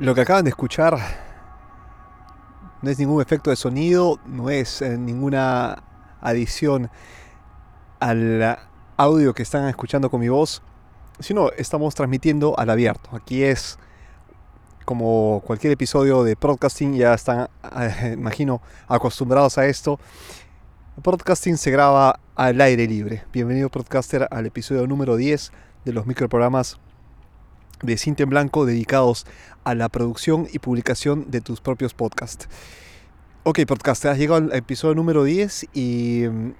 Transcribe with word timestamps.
Lo 0.00 0.14
que 0.14 0.20
acaban 0.20 0.44
de 0.44 0.50
escuchar 0.50 0.96
no 2.82 2.88
es 2.88 3.00
ningún 3.00 3.20
efecto 3.20 3.50
de 3.50 3.56
sonido, 3.56 4.20
no 4.26 4.48
es 4.48 4.80
eh, 4.80 4.96
ninguna 4.96 5.82
adición 6.20 6.88
al 7.98 8.58
audio 8.96 9.34
que 9.34 9.42
están 9.42 9.68
escuchando 9.68 10.08
con 10.08 10.20
mi 10.20 10.28
voz, 10.28 10.62
sino 11.18 11.50
estamos 11.50 11.96
transmitiendo 11.96 12.56
al 12.56 12.70
abierto. 12.70 13.10
Aquí 13.16 13.42
es 13.42 13.76
como 14.84 15.42
cualquier 15.44 15.72
episodio 15.72 16.22
de 16.22 16.36
podcasting, 16.36 16.94
ya 16.94 17.12
están, 17.12 17.48
eh, 17.76 18.14
imagino, 18.16 18.62
acostumbrados 18.86 19.58
a 19.58 19.66
esto. 19.66 19.98
Podcasting 21.02 21.56
se 21.56 21.72
graba 21.72 22.20
al 22.36 22.60
aire 22.60 22.86
libre. 22.86 23.24
Bienvenido 23.32 23.68
podcaster 23.68 24.28
al 24.30 24.46
episodio 24.46 24.86
número 24.86 25.16
10 25.16 25.50
de 25.84 25.92
los 25.92 26.06
microprogramas 26.06 26.78
de 27.82 27.96
Cinta 27.96 28.22
en 28.22 28.30
Blanco 28.30 28.66
dedicados 28.66 29.26
a 29.64 29.74
la 29.74 29.88
producción 29.88 30.46
y 30.52 30.58
publicación 30.58 31.30
de 31.30 31.40
tus 31.40 31.60
propios 31.60 31.94
podcasts. 31.94 32.48
Ok, 33.44 33.60
podcast, 33.66 34.04
has 34.06 34.18
llegado 34.18 34.36
al 34.44 34.52
episodio 34.54 34.94
número 34.94 35.24
10 35.24 35.68
y 35.72 36.24
mm, 36.30 36.52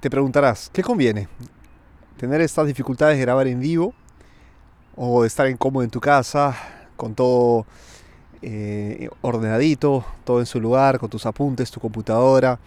te 0.00 0.10
preguntarás, 0.10 0.70
¿qué 0.72 0.82
conviene? 0.82 1.28
¿Tener 2.16 2.40
estas 2.40 2.66
dificultades 2.66 3.16
de 3.18 3.22
grabar 3.22 3.46
en 3.46 3.60
vivo 3.60 3.94
o 4.96 5.24
estar 5.24 5.48
incómodo 5.48 5.84
en 5.84 5.90
tu 5.90 6.00
casa 6.00 6.56
con 6.96 7.14
todo 7.14 7.66
eh, 8.40 9.08
ordenadito, 9.20 10.04
todo 10.24 10.40
en 10.40 10.46
su 10.46 10.60
lugar, 10.60 10.98
con 10.98 11.10
tus 11.10 11.26
apuntes, 11.26 11.70
tu 11.70 11.80
computadora, 11.80 12.58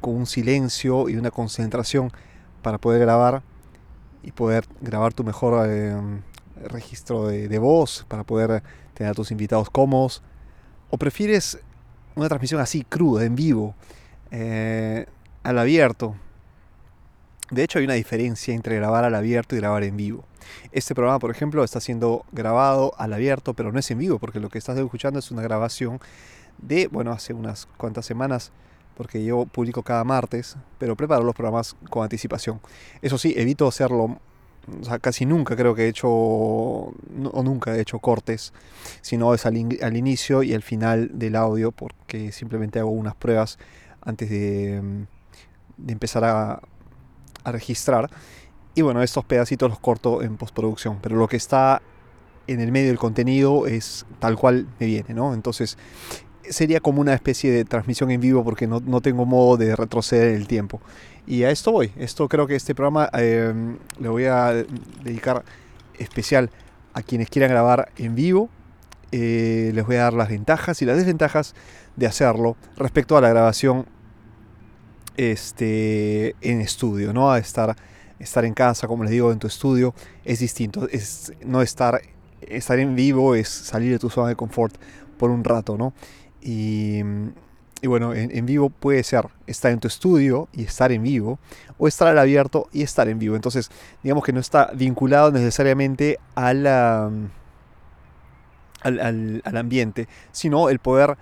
con 0.00 0.14
un 0.14 0.26
silencio 0.26 1.08
y 1.08 1.16
una 1.16 1.30
concentración 1.30 2.12
para 2.62 2.78
poder 2.78 3.00
grabar 3.00 3.42
y 4.22 4.32
poder 4.32 4.66
grabar 4.80 5.14
tu 5.14 5.24
mejor 5.24 5.66
eh, 5.68 5.96
registro 6.64 7.26
de, 7.28 7.58
voz 7.58 8.04
para 8.08 8.24
poder 8.24 8.62
tener 8.94 9.12
a 9.12 9.14
tus 9.14 9.30
invitados 9.30 9.70
cómodos? 9.70 10.22
¿O 10.90 10.98
prefieres 10.98 11.58
una 12.14 12.28
transmisión 12.28 12.60
así, 12.60 12.84
cruda, 12.84 13.24
en 13.24 13.36
vivo, 13.36 13.74
eh, 14.30 15.06
al 15.42 15.58
abierto? 15.58 16.16
De 17.50 17.64
hecho, 17.64 17.78
hay 17.78 17.84
una 17.84 17.94
diferencia 17.94 18.54
entre 18.54 18.76
grabar 18.76 19.04
al 19.04 19.14
abierto 19.14 19.56
y 19.56 19.58
grabar 19.58 19.82
en 19.82 19.96
vivo. 19.96 20.24
Este 20.72 20.94
programa, 20.94 21.18
por 21.18 21.30
ejemplo, 21.30 21.64
está 21.64 21.80
siendo 21.80 22.24
grabado 22.32 22.92
al 22.96 23.12
abierto, 23.12 23.54
pero 23.54 23.72
no 23.72 23.78
es 23.78 23.90
en 23.90 23.98
vivo, 23.98 24.18
porque 24.18 24.40
lo 24.40 24.48
que 24.48 24.58
estás 24.58 24.78
escuchando 24.78 25.18
es 25.18 25.30
una 25.30 25.42
grabación 25.42 26.00
de, 26.58 26.88
bueno, 26.88 27.12
hace 27.12 27.32
unas 27.32 27.66
cuantas 27.76 28.06
semanas, 28.06 28.52
porque 28.96 29.24
yo 29.24 29.46
publico 29.46 29.82
cada 29.82 30.04
martes, 30.04 30.56
pero 30.78 30.96
preparo 30.96 31.24
los 31.24 31.34
programas 31.34 31.74
con 31.88 32.02
anticipación. 32.02 32.60
Eso 33.02 33.18
sí, 33.18 33.34
evito 33.36 33.66
hacerlo 33.66 34.20
o 34.80 34.84
sea, 34.84 34.98
casi 34.98 35.26
nunca 35.26 35.56
creo 35.56 35.74
que 35.74 35.84
he 35.84 35.88
hecho, 35.88 36.08
o 36.08 36.92
nunca 37.42 37.74
he 37.74 37.80
hecho 37.80 37.98
cortes, 37.98 38.52
sino 39.00 39.34
es 39.34 39.46
al, 39.46 39.56
inicio 39.56 40.42
y 40.42 40.54
al 40.54 40.62
final 40.62 41.10
del 41.18 41.36
audio, 41.36 41.72
porque 41.72 42.32
simplemente 42.32 42.78
hago 42.78 42.90
unas 42.90 43.14
pruebas 43.14 43.58
antes 44.02 44.30
de, 44.30 44.80
mm, 44.82 45.90
empezar 45.90 46.24
a, 46.24 46.60
registrar. 47.42 48.10
Y 48.74 48.82
bueno, 48.82 49.02
estos 49.02 49.24
pedacitos 49.24 49.70
los 49.70 49.80
corto 49.80 50.22
en 50.22 50.36
postproducción, 50.36 50.98
pero 51.00 51.16
lo 51.16 51.26
que 51.26 51.38
está 51.38 51.80
en 52.46 52.60
el 52.60 52.70
medio 52.70 52.88
del 52.88 52.98
contenido 52.98 53.66
es 53.66 54.04
tal 54.18 54.36
cual 54.36 54.68
me 54.78 54.86
viene, 54.86 55.14
¿no? 55.14 55.32
Entonces 55.32 55.78
sería 56.50 56.80
como 56.80 57.00
una 57.00 57.14
especie 57.14 57.50
de 57.50 57.64
transmisión 57.64 58.10
en 58.10 58.20
vivo 58.20 58.44
porque 58.44 58.66
no, 58.66 58.80
no 58.80 59.00
tengo 59.00 59.24
modo 59.24 59.56
de 59.56 59.74
retroceder 59.74 60.34
el 60.34 60.46
tiempo. 60.46 60.80
Y 61.26 61.44
a 61.44 61.50
esto 61.50 61.72
voy. 61.72 61.92
Esto 61.96 62.28
creo 62.28 62.46
que 62.46 62.56
este 62.56 62.74
programa 62.74 63.08
em, 63.12 63.78
le 63.98 64.08
voy 64.08 64.24
a 64.24 64.52
dedicar 65.04 65.44
especial 65.98 66.50
a 66.92 67.02
quienes 67.02 67.28
quieran 67.28 67.50
grabar 67.50 67.90
en 67.96 68.14
vivo. 68.14 68.48
Eh, 69.12 69.70
les 69.74 69.86
voy 69.86 69.96
a 69.96 70.02
dar 70.02 70.12
las 70.12 70.28
ventajas 70.28 70.82
y 70.82 70.84
las 70.84 70.96
desventajas 70.96 71.54
de 71.96 72.06
hacerlo 72.06 72.56
respecto 72.76 73.16
a 73.16 73.20
la 73.20 73.28
grabación 73.28 73.86
este, 75.16 76.34
en 76.40 76.60
estudio, 76.60 77.12
¿no? 77.12 77.30
A 77.30 77.38
estar, 77.38 77.76
estar 78.18 78.44
en 78.44 78.54
casa, 78.54 78.88
como 78.88 79.04
les 79.04 79.10
digo, 79.10 79.32
en 79.32 79.38
tu 79.38 79.46
estudio 79.46 79.94
es 80.24 80.38
distinto. 80.38 80.88
Es, 80.88 81.32
no 81.44 81.62
estar, 81.62 82.00
estar 82.40 82.78
en 82.78 82.94
vivo 82.94 83.34
es 83.34 83.48
salir 83.48 83.92
de 83.92 83.98
tu 83.98 84.10
zona 84.10 84.28
de 84.28 84.36
confort 84.36 84.74
por 85.18 85.30
un 85.30 85.44
rato, 85.44 85.76
¿no? 85.76 85.92
Y 86.42 87.86
bueno, 87.86 88.12
en, 88.12 88.44
vivo 88.44 88.68
puede 88.68 89.02
ser 89.02 89.26
estar 89.46 89.72
en 89.72 89.80
tu 89.80 89.88
estudio 89.88 90.48
y 90.52 90.64
estar 90.64 90.92
en 90.92 91.02
vivo, 91.02 91.38
o 91.78 91.88
estar 91.88 92.08
al 92.08 92.18
abierto 92.18 92.68
y 92.72 92.82
estar 92.82 93.08
en 93.08 93.18
vivo. 93.18 93.36
Entonces, 93.36 93.70
digamos 94.02 94.22
que 94.22 94.34
no 94.34 94.40
está 94.40 94.70
vinculado 94.74 95.32
necesariamente 95.32 96.18
a 96.34 96.48
al, 96.48 97.30
al, 98.82 99.56
ambiente, 99.56 100.08
sino 100.30 100.68
el 100.68 100.78
poder 100.78 101.16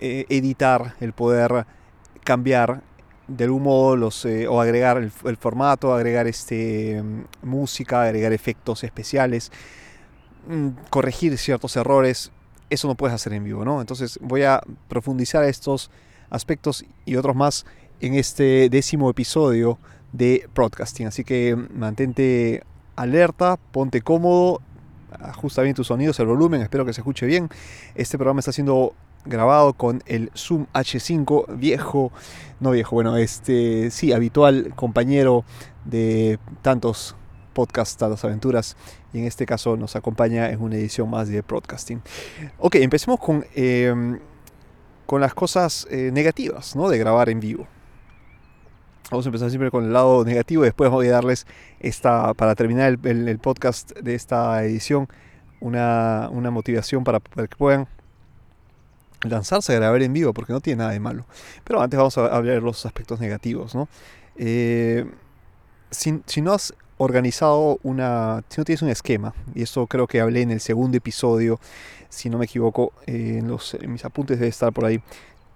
eh, 0.00 0.24
editar, 0.30 0.94
el 1.00 1.12
poder 1.12 1.66
cambiar 2.24 2.82
de 3.28 3.44
algún 3.44 3.62
modo 3.62 3.96
los, 3.96 4.24
eh, 4.24 4.46
o 4.48 4.60
agregar 4.60 4.96
el, 4.98 5.10
formato, 5.10 5.94
agregar 5.94 6.26
este, 6.26 7.02
música, 7.42 8.02
agregar 8.02 8.32
efectos 8.32 8.82
especiales, 8.84 9.52
mm, 10.48 10.68
corregir 10.90 11.36
ciertos 11.38 11.76
errores 11.76 12.32
eso 12.72 12.88
no 12.88 12.94
puedes 12.94 13.14
hacer 13.14 13.32
en 13.34 13.44
vivo, 13.44 13.64
¿no? 13.64 13.80
Entonces 13.80 14.18
voy 14.22 14.42
a 14.42 14.62
profundizar 14.88 15.44
estos 15.44 15.90
aspectos 16.30 16.84
y 17.04 17.16
otros 17.16 17.36
más 17.36 17.66
en 18.00 18.14
este 18.14 18.68
décimo 18.70 19.10
episodio 19.10 19.78
de 20.12 20.48
Broadcasting. 20.54 21.06
Así 21.06 21.22
que 21.22 21.54
mantente 21.54 22.64
alerta, 22.96 23.58
ponte 23.72 24.00
cómodo, 24.00 24.60
ajusta 25.10 25.62
bien 25.62 25.74
tus 25.74 25.88
sonidos, 25.88 26.18
el 26.20 26.26
volumen, 26.26 26.62
espero 26.62 26.84
que 26.84 26.92
se 26.94 27.02
escuche 27.02 27.26
bien. 27.26 27.48
Este 27.94 28.16
programa 28.16 28.40
está 28.40 28.52
siendo 28.52 28.94
grabado 29.24 29.74
con 29.74 30.02
el 30.06 30.30
Zoom 30.34 30.66
H5 30.72 31.56
viejo, 31.56 32.10
no 32.60 32.70
viejo, 32.70 32.96
bueno, 32.96 33.16
este 33.16 33.90
sí, 33.90 34.12
habitual 34.12 34.72
compañero 34.74 35.44
de 35.84 36.38
tantos 36.62 37.16
podcasts, 37.52 37.96
tantas 37.96 38.24
aventuras 38.24 38.76
y 39.12 39.18
en 39.18 39.26
este 39.26 39.46
caso 39.46 39.76
nos 39.76 39.96
acompaña 39.96 40.50
en 40.50 40.60
una 40.60 40.76
edición 40.76 41.08
más 41.08 41.28
de 41.28 41.42
Broadcasting. 41.42 42.02
Ok, 42.58 42.76
empecemos 42.76 43.20
con, 43.20 43.44
em, 43.54 44.18
con 45.06 45.20
las 45.20 45.34
cosas 45.34 45.86
eh, 45.90 46.10
negativas 46.12 46.74
¿no? 46.74 46.88
de 46.88 46.98
grabar 46.98 47.28
en 47.28 47.40
vivo. 47.40 47.66
Vamos 49.10 49.26
a 49.26 49.28
empezar 49.28 49.50
siempre 49.50 49.70
con 49.70 49.84
el 49.84 49.92
lado 49.92 50.24
negativo 50.24 50.62
y 50.62 50.68
después 50.68 50.90
voy 50.90 51.08
a 51.08 51.12
darles 51.12 51.46
esta, 51.80 52.32
para 52.32 52.54
terminar 52.54 52.98
el, 53.02 53.38
podcast 53.38 53.92
de 53.98 54.14
esta 54.14 54.64
edición, 54.64 55.06
una, 55.60 56.30
una 56.32 56.50
motivación 56.50 57.04
para, 57.04 57.20
que 57.20 57.56
puedan 57.58 57.88
lanzarse 59.20 59.74
a 59.74 59.76
grabar 59.76 60.00
en 60.02 60.14
vivo, 60.14 60.32
porque 60.32 60.54
no 60.54 60.62
tiene 60.62 60.78
nada 60.78 60.92
de 60.92 61.00
malo. 61.00 61.26
Pero 61.62 61.82
antes 61.82 61.98
vamos 61.98 62.16
a 62.16 62.24
hablar 62.34 62.54
de 62.54 62.60
los 62.62 62.86
aspectos 62.86 63.20
negativos. 63.20 63.74
¿no? 63.74 63.86
Eh, 64.36 65.04
si, 65.90 66.22
si, 66.24 66.40
no 66.40 66.54
has 66.54 66.72
organizado 67.02 67.78
una, 67.82 68.44
si 68.48 68.60
no 68.60 68.64
tienes 68.64 68.82
un 68.82 68.88
esquema, 68.88 69.34
y 69.54 69.62
eso 69.62 69.86
creo 69.86 70.06
que 70.06 70.20
hablé 70.20 70.42
en 70.42 70.50
el 70.50 70.60
segundo 70.60 70.96
episodio, 70.96 71.58
si 72.08 72.30
no 72.30 72.38
me 72.38 72.44
equivoco, 72.44 72.92
eh, 73.06 73.38
en, 73.38 73.48
los, 73.48 73.76
mis 73.86 74.04
apuntes 74.04 74.38
debe 74.38 74.48
estar 74.48 74.72
por 74.72 74.84
ahí, 74.84 75.00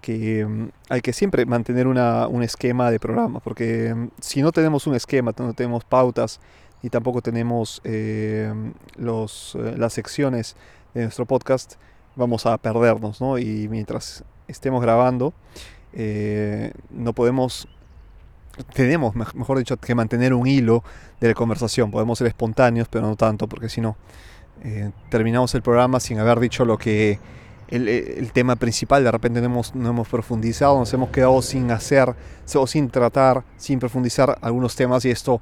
que 0.01 0.45
mm, 0.45 0.69
hay 0.89 1.01
que 1.01 1.13
siempre 1.13 1.45
mantener 1.45 1.87
una, 1.87 2.27
un 2.27 2.43
esquema 2.43 2.91
de 2.91 2.99
programa, 2.99 3.39
porque 3.39 3.93
mm, 3.93 4.09
si 4.19 4.41
no 4.41 4.51
tenemos 4.51 4.87
un 4.87 4.95
esquema, 4.95 5.33
no 5.37 5.53
tenemos 5.53 5.85
pautas 5.85 6.39
y 6.83 6.89
tampoco 6.89 7.21
tenemos 7.21 7.81
eh, 7.83 8.53
los, 8.97 9.55
eh, 9.55 9.75
las 9.77 9.93
secciones 9.93 10.55
de 10.93 11.03
nuestro 11.03 11.25
podcast, 11.25 11.75
vamos 12.15 12.45
a 12.45 12.57
perdernos, 12.57 13.21
¿no? 13.21 13.37
Y 13.37 13.67
mientras 13.69 14.23
estemos 14.47 14.81
grabando, 14.81 15.33
no 16.91 17.13
podemos 17.13 17.67
tenemos, 18.73 19.15
mejor 19.15 19.57
dicho, 19.57 19.77
que 19.77 19.95
mantener 19.95 20.33
un 20.33 20.47
hilo 20.47 20.83
de 21.19 21.29
la 21.29 21.33
conversación. 21.33 21.91
Podemos 21.91 22.17
ser 22.17 22.27
espontáneos, 22.27 22.87
pero 22.89 23.07
no 23.07 23.15
tanto, 23.15 23.47
porque 23.47 23.69
si 23.69 23.81
no, 23.81 23.97
eh, 24.63 24.91
terminamos 25.09 25.53
el 25.55 25.61
programa 25.61 25.99
sin 25.99 26.19
haber 26.19 26.39
dicho 26.39 26.65
lo 26.65 26.77
que 26.77 27.19
el, 27.69 28.31
tema 28.31 28.55
principal, 28.55 29.03
de 29.03 29.11
repente 29.11 29.39
no 29.41 29.47
hemos, 29.47 29.75
no 29.75 29.89
hemos 29.89 30.07
profundizado, 30.07 30.79
nos 30.79 30.93
hemos 30.93 31.09
quedado 31.09 31.41
sin 31.41 31.69
hacer 31.71 32.15
o 32.55 32.67
sin 32.67 32.89
tratar, 32.89 33.43
sin 33.57 33.79
profundizar 33.79 34.37
algunos 34.41 34.75
temas 34.75 35.03
y 35.05 35.09
esto 35.09 35.41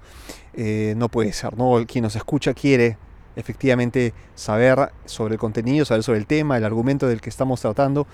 eh, 0.53 0.95
no 0.97 1.09
puede 1.09 1.33
ser. 1.33 1.55
¿no? 1.57 1.83
Quien 1.85 2.03
nos 2.03 2.15
escucha 2.15 2.53
quiere 2.53 2.97
efectivamente 3.35 4.13
saber 4.33 4.91
sobre 5.05 5.35
el 5.35 5.39
contenido, 5.39 5.85
saber 5.85 6.03
sobre 6.03 6.19
el 6.19 6.25
tema, 6.25 6.57
el 6.57 6.63
argumento 6.63 7.07
del 7.07 7.21
que 7.21 7.29
estamos 7.29 7.61
tratando 7.61 8.07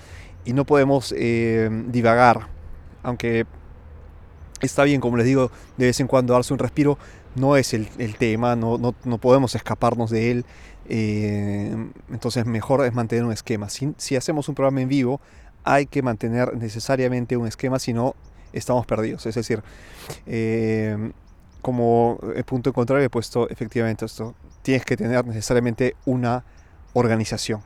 y 0.44 0.52
no 0.52 0.64
podemos 0.64 1.14
eh, 1.16 1.70
divagar, 1.88 2.48
aunque 3.02 3.46
Está 4.62 4.84
bien, 4.84 5.00
como 5.00 5.16
les 5.16 5.26
digo, 5.26 5.50
de 5.76 5.86
vez 5.86 6.00
en 6.00 6.06
cuando 6.06 6.34
darse 6.34 6.52
un 6.52 6.58
respiro 6.58 6.98
no 7.34 7.56
es 7.56 7.74
el, 7.74 7.88
tema, 8.16 8.56
no, 8.56 8.78
no, 8.78 8.94
no, 9.04 9.18
podemos 9.18 9.54
escaparnos 9.54 10.10
de 10.10 10.30
él. 10.30 10.44
Eh, 10.88 11.74
entonces 12.10 12.46
mejor 12.46 12.84
es 12.84 12.94
mantener 12.94 13.24
un 13.24 13.32
esquema. 13.32 13.68
Si, 13.68 13.92
si, 13.96 14.16
hacemos 14.16 14.48
un 14.48 14.54
programa 14.54 14.80
en 14.80 14.88
vivo, 14.88 15.20
hay 15.64 15.86
que 15.86 16.02
mantener 16.02 16.56
necesariamente 16.56 17.36
un 17.36 17.46
esquema, 17.46 17.78
si 17.78 17.92
no 17.92 18.14
estamos 18.52 18.86
perdidos. 18.86 19.26
Es 19.26 19.34
decir, 19.34 19.62
eh, 20.26 21.12
como 21.60 22.18
punto 22.46 22.70
en 22.70 22.74
contrario 22.74 23.06
he 23.06 23.10
puesto 23.10 23.48
efectivamente 23.48 24.04
esto, 24.04 24.34
tienes 24.62 24.84
que 24.84 24.96
tener 24.96 25.26
necesariamente 25.26 25.96
una 26.04 26.44
organización. 26.92 27.62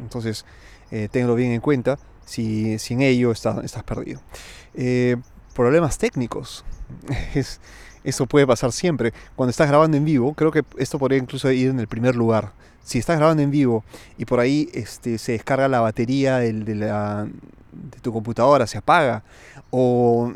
Entonces, 0.00 0.44
eh, 0.90 1.08
tenlo 1.10 1.34
bien 1.34 1.52
en 1.52 1.60
cuenta, 1.60 1.98
si 2.24 2.78
sin 2.78 3.02
ello 3.02 3.32
estás 3.32 3.82
perdido. 3.84 4.20
Eh, 4.74 5.16
problemas 5.54 5.98
técnicos. 5.98 6.64
Es, 7.34 7.60
eso 8.04 8.26
puede 8.26 8.46
pasar 8.46 8.70
siempre. 8.70 9.12
Cuando 9.34 9.50
estás 9.50 9.66
grabando 9.68 9.96
en 9.96 10.04
vivo, 10.04 10.34
creo 10.34 10.52
que 10.52 10.62
esto 10.76 10.98
podría 10.98 11.18
incluso 11.18 11.50
ir 11.50 11.70
en 11.70 11.80
el 11.80 11.88
primer 11.88 12.14
lugar. 12.14 12.52
Si 12.84 12.98
estás 12.98 13.16
grabando 13.16 13.42
en 13.42 13.50
vivo 13.50 13.82
y 14.18 14.26
por 14.26 14.40
ahí 14.40 14.68
este, 14.74 15.16
se 15.16 15.32
descarga 15.32 15.68
la 15.68 15.80
batería 15.80 16.36
de, 16.36 17.32
tu 18.02 18.12
computadora, 18.12 18.66
se 18.66 18.76
apaga, 18.76 19.24
o 19.70 20.34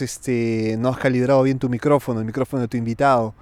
este, 0.00 0.76
no 0.80 0.88
has 0.88 0.98
calibrado 0.98 1.44
bien 1.44 1.60
tu 1.60 1.68
micrófono, 1.68 2.18
el 2.18 2.26
micrófono 2.26 2.62
de 2.62 2.68
tu 2.68 2.76
invitado, 2.76 3.34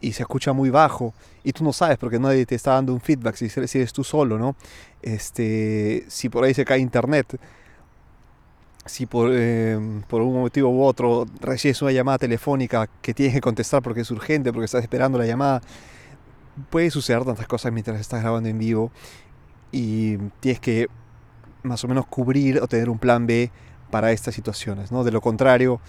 y 0.00 0.12
se 0.12 0.22
escucha 0.22 0.54
muy 0.54 0.70
bajo, 0.70 1.12
y 1.44 1.52
tú 1.52 1.62
no 1.62 1.74
sabes 1.74 1.98
porque 1.98 2.18
nadie 2.18 2.46
te 2.46 2.54
está 2.54 2.72
dando 2.72 2.94
un 2.94 3.00
feedback 3.00 3.34
si, 3.36 3.50
si 3.50 3.78
eres 3.78 3.92
tú 3.92 4.02
solo, 4.02 4.38
¿no? 4.38 4.56
Este, 5.02 6.06
si 6.08 6.30
por 6.30 6.44
ahí 6.44 6.54
se 6.54 6.64
cae 6.64 6.78
internet, 6.78 7.38
si 8.88 9.06
por, 9.06 9.32
em, 9.32 10.02
por 10.02 10.22
un 10.22 10.40
motivo 10.40 10.70
u 10.70 10.82
otro 10.82 11.26
recibes 11.40 11.80
una 11.82 11.92
llamada 11.92 12.18
telefónica 12.18 12.88
que 13.02 13.14
tienes 13.14 13.34
que 13.34 13.40
contestar 13.40 13.82
porque 13.82 14.00
es 14.00 14.10
urgente, 14.10 14.52
porque 14.52 14.64
estás 14.64 14.82
esperando 14.82 15.18
la 15.18 15.26
llamada, 15.26 15.60
puede 16.70 16.90
suceder 16.90 17.24
tantas 17.24 17.46
cosas 17.46 17.72
mientras 17.72 18.00
estás 18.00 18.22
grabando 18.22 18.48
en 18.48 18.58
vivo 18.58 18.90
y 19.72 20.16
tienes 20.40 20.60
que 20.60 20.88
más 21.62 21.84
o 21.84 21.88
menos 21.88 22.06
cubrir 22.06 22.60
o 22.60 22.66
tener 22.66 22.88
un 22.88 22.98
plan 22.98 23.26
B 23.26 23.50
para 23.90 24.12
estas 24.12 24.34
situaciones. 24.34 24.90
¿no? 24.92 25.04
De 25.04 25.10
lo 25.10 25.20
contrario, 25.20 25.80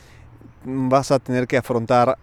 vas 0.65 1.11
a 1.11 1.19
tener 1.19 1.47
que 1.47 1.57
afrontar 1.57 2.17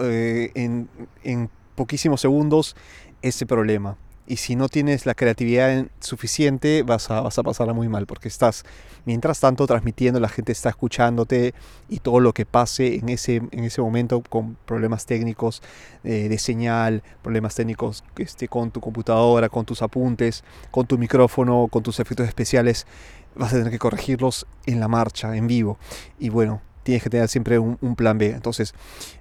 eh, 0.00 0.50
en, 0.54 0.88
en 1.24 1.50
poquísimos 1.74 2.20
segundos 2.20 2.76
ese 3.22 3.46
problema 3.46 3.96
y 4.28 4.36
si 4.36 4.56
no 4.56 4.68
tienes 4.68 5.06
la 5.06 5.14
creatividad 5.14 5.86
suficiente 6.00 6.82
vas 6.82 7.10
a, 7.10 7.22
vas 7.22 7.38
a 7.38 7.42
pasarla 7.42 7.72
muy 7.72 7.88
mal 7.88 8.06
porque 8.06 8.28
estás 8.28 8.64
mientras 9.06 9.40
tanto 9.40 9.66
transmitiendo, 9.66 10.20
la 10.20 10.28
gente 10.28 10.52
está 10.52 10.68
escuchándote 10.68 11.54
y 11.88 12.00
todo 12.00 12.20
lo 12.20 12.34
que 12.34 12.44
pase 12.44 12.96
en 12.96 13.08
ese, 13.08 13.36
en 13.36 13.64
ese 13.64 13.80
momento 13.80 14.22
con 14.28 14.58
problemas 14.66 15.06
técnicos 15.06 15.62
eh, 16.04 16.28
de 16.28 16.38
señal, 16.38 17.02
problemas 17.22 17.54
técnicos 17.54 18.04
este, 18.18 18.48
con 18.48 18.70
tu 18.70 18.80
computadora, 18.82 19.48
con 19.48 19.64
tus 19.64 19.80
apuntes, 19.80 20.44
con 20.70 20.86
tu 20.86 20.98
micrófono, 20.98 21.68
con 21.68 21.82
tus 21.82 21.98
efectos 21.98 22.28
especiales, 22.28 22.86
vas 23.34 23.54
a 23.54 23.56
tener 23.56 23.70
que 23.70 23.78
corregirlos 23.78 24.46
en 24.66 24.78
la 24.78 24.88
marcha, 24.88 25.34
en 25.36 25.46
vivo. 25.46 25.78
Y 26.18 26.28
bueno, 26.28 26.60
tienes 26.82 27.02
que 27.02 27.08
tener 27.08 27.28
siempre 27.28 27.58
un, 27.58 27.96
plan 27.96 28.18
B. 28.18 28.26
Entonces, 28.26 28.74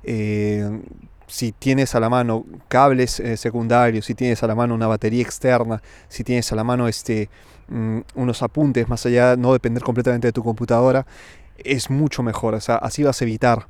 eh, 0.04 0.82
si 1.28 1.52
tienes 1.52 1.94
a 1.94 2.00
la 2.00 2.10
mano 2.10 2.46
cables 2.70 3.20
eh, 3.20 3.38
secundarios, 3.38 4.06
si 4.06 4.16
tienes 4.16 4.42
a 4.44 4.48
la 4.48 4.56
mano 4.56 4.74
una 4.74 4.88
batería 4.88 5.22
externa, 5.22 5.82
si 6.08 6.24
tienes 6.24 6.52
a 6.52 6.56
la 6.56 6.64
mano 6.64 6.88
este, 6.88 7.30
mm, 7.68 8.00
unos 8.16 8.42
apuntes, 8.42 8.88
más 8.88 9.06
allá 9.06 9.32
de 9.32 9.38
no 9.38 9.54
depender 9.54 9.84
completamente 9.84 10.28
de 10.28 10.32
tu 10.32 10.44
computadora, 10.44 11.06
es 11.58 11.90
mucho 11.90 12.24
mejor. 12.24 12.56
O 12.56 12.62
sea, 12.62 12.76
así 12.78 13.04
vas 13.04 13.22
a 13.22 13.26
evitar 13.26 13.68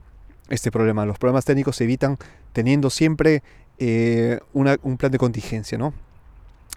este 0.49 0.71
problema. 0.71 1.05
Los 1.05 1.17
problemas 1.17 1.45
técnicos 1.45 1.75
se 1.75 1.83
evitan 1.85 2.17
teniendo 2.53 2.89
siempre 2.89 3.43
eh, 3.79 4.39
un 4.53 4.97
plan 4.97 5.11
de 5.11 5.17
contingencia, 5.17 5.77
¿no? 5.77 5.93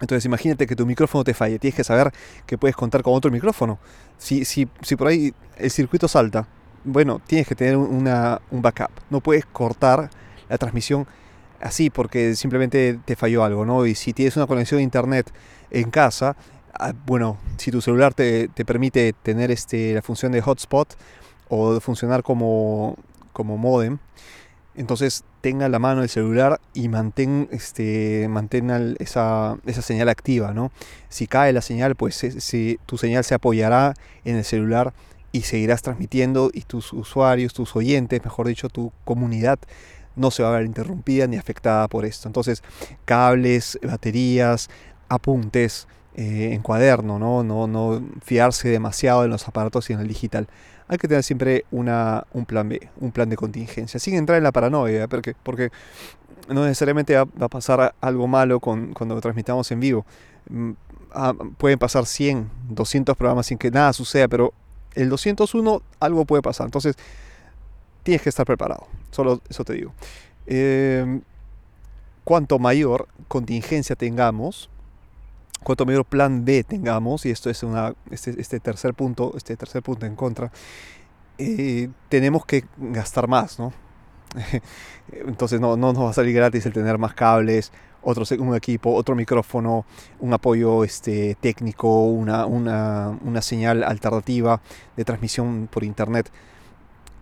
Entonces 0.01 0.25
imagínate 0.25 0.65
que 0.65 0.75
tu 0.75 0.85
micrófono 0.85 1.23
te 1.23 1.35
falle, 1.35 1.59
tienes 1.59 1.75
que 1.75 1.83
saber 1.83 2.11
que 2.47 2.57
puedes 2.57 2.75
contar 2.75 3.03
con 3.03 3.13
otro 3.13 3.29
micrófono. 3.29 3.77
Si, 4.17 4.45
si, 4.45 4.67
si 4.81 4.95
por 4.95 5.07
ahí 5.07 5.31
el 5.57 5.69
circuito 5.69 6.07
salta, 6.07 6.47
bueno, 6.83 7.21
tienes 7.25 7.47
que 7.47 7.53
tener 7.53 7.77
una, 7.77 8.41
un 8.49 8.63
backup. 8.63 8.89
No 9.11 9.21
puedes 9.21 9.45
cortar 9.45 10.09
la 10.51 10.57
transmisión 10.57 11.07
así 11.61 11.89
porque 11.89 12.35
simplemente 12.35 12.99
te 13.05 13.15
falló 13.15 13.43
algo, 13.43 13.65
¿no? 13.65 13.85
Y 13.85 13.95
si 13.95 14.13
tienes 14.13 14.35
una 14.35 14.47
conexión 14.47 14.79
de 14.79 14.83
internet 14.83 15.31
en 15.69 15.89
casa, 15.89 16.35
ah, 16.73 16.93
bueno, 17.05 17.37
si 17.57 17.71
tu 17.71 17.81
celular 17.81 18.13
te, 18.13 18.49
permite 18.65 19.13
tener 19.13 19.51
este, 19.51 19.93
la 19.93 20.01
función 20.01 20.31
de 20.31 20.41
hotspot 20.41 20.95
o 21.49 21.79
funcionar 21.79 22.23
como, 22.23 22.97
como 23.33 23.57
modem, 23.57 23.99
entonces 24.75 25.23
tenga 25.41 25.67
la 25.69 25.79
mano 25.79 26.01
el 26.01 26.09
celular 26.09 26.61
y 26.73 26.87
mantén, 26.87 27.49
este, 27.51 28.27
mantenga 28.29 28.79
esa, 28.99 29.57
esa, 29.65 29.81
señal 29.81 30.09
activa, 30.09 30.53
¿no? 30.53 30.71
Si 31.09 31.27
cae 31.27 31.51
la 31.51 31.61
señal, 31.61 31.95
pues 31.95 32.15
si, 32.15 32.79
tu 32.85 32.97
señal 32.97 33.23
se 33.23 33.35
apoyará 33.35 33.93
en 34.23 34.37
el 34.37 34.45
celular 34.45 34.93
y 35.31 35.41
seguirás 35.41 35.81
transmitiendo 35.81 36.51
y 36.53 36.61
tus 36.61 36.93
usuarios, 36.93 37.53
tus 37.53 37.75
oyentes, 37.75 38.23
mejor 38.23 38.47
dicho, 38.47 38.69
tu 38.69 38.91
comunidad 39.03 39.59
no 40.15 40.31
se 40.31 40.43
va 40.43 40.49
a 40.49 40.57
ver 40.57 40.65
interrumpida 40.65 41.27
ni 41.27 41.37
afectada 41.37 41.87
por 41.87 42.05
esto. 42.05 42.27
Entonces, 42.27 42.63
cables, 43.05 43.79
baterías, 43.83 44.69
apuntes 45.09 45.87
eh, 46.15 46.49
en 46.53 46.61
cuaderno, 46.61 47.19
¿no? 47.19 47.43
¿no? 47.43 47.67
No 47.67 48.01
fiarse 48.21 48.69
demasiado 48.69 49.23
en 49.23 49.31
los 49.31 49.47
aparatos 49.47 49.89
y 49.89 49.93
en 49.93 49.99
el 49.99 50.07
digital. 50.07 50.47
Hay 50.87 50.97
que 50.97 51.07
tener 51.07 51.23
siempre 51.23 51.65
una, 51.71 52.25
un 52.33 52.45
plan 52.45 52.67
B, 52.67 52.89
un 52.99 53.11
plan 53.11 53.29
de 53.29 53.37
contingencia, 53.37 53.99
sin 53.99 54.15
entrar 54.15 54.37
en 54.37 54.43
la 54.43 54.51
paranoia, 54.51 55.07
porque, 55.07 55.35
porque 55.41 55.71
no 56.49 56.65
necesariamente 56.65 57.15
va, 57.15 57.27
a 57.39 57.47
pasar 57.47 57.95
algo 58.01 58.27
malo 58.27 58.59
con, 58.59 58.93
cuando 58.93 59.19
transmitamos 59.21 59.71
en 59.71 59.79
vivo. 59.79 60.05
Mm, 60.49 60.71
ah, 61.13 61.33
pueden 61.57 61.79
pasar 61.79 62.05
100, 62.05 62.49
200 62.69 63.15
programas 63.15 63.45
sin 63.45 63.57
que 63.57 63.71
nada 63.71 63.93
suceda, 63.93 64.27
pero 64.27 64.53
el 64.95 65.09
201 65.09 65.81
algo 65.99 66.25
puede 66.25 66.41
pasar. 66.41 66.67
Entonces, 66.67 66.97
tienes 68.03 68.21
que 68.21 68.29
estar 68.29 68.45
preparado. 68.45 68.87
Solo 69.11 69.41
eso 69.49 69.63
te 69.63 69.73
digo. 69.73 69.93
Em, 70.45 71.21
cuanto 72.23 72.59
mayor 72.59 73.07
contingencia 73.27 73.95
tengamos, 73.95 74.69
cuanto 75.63 75.85
mayor 75.85 76.05
plan 76.05 76.43
B 76.45 76.63
tengamos, 76.63 77.25
y 77.25 77.31
esto 77.31 77.49
es 77.49 77.63
una, 77.63 77.93
este, 78.09 78.39
este 78.39 78.59
tercer 78.59 78.93
punto, 78.93 79.33
este 79.35 79.55
tercer 79.55 79.83
punto 79.83 80.05
en 80.05 80.15
contra, 80.15 80.51
eh, 81.37 81.89
tenemos 82.09 82.45
que 82.45 82.65
gastar 82.77 83.27
más, 83.27 83.59
¿no? 83.59 83.73
Entonces 85.11 85.59
no, 85.59 85.75
no, 85.77 85.93
nos 85.93 86.05
va 86.05 86.09
a 86.11 86.13
salir 86.13 86.35
gratis 86.35 86.65
el 86.65 86.73
tener 86.73 86.97
más 86.97 87.13
cables, 87.13 87.71
otro, 88.01 88.23
un 88.39 88.55
equipo, 88.55 88.93
otro 88.93 89.15
micrófono, 89.15 89.85
un 90.19 90.33
apoyo 90.33 90.83
este, 90.83 91.35
técnico, 91.39 92.05
una, 92.05 92.45
una, 92.45 93.17
una 93.23 93.41
señal 93.41 93.83
alternativa 93.83 94.61
de 94.95 95.05
transmisión 95.05 95.67
por 95.71 95.83
internet 95.83 96.31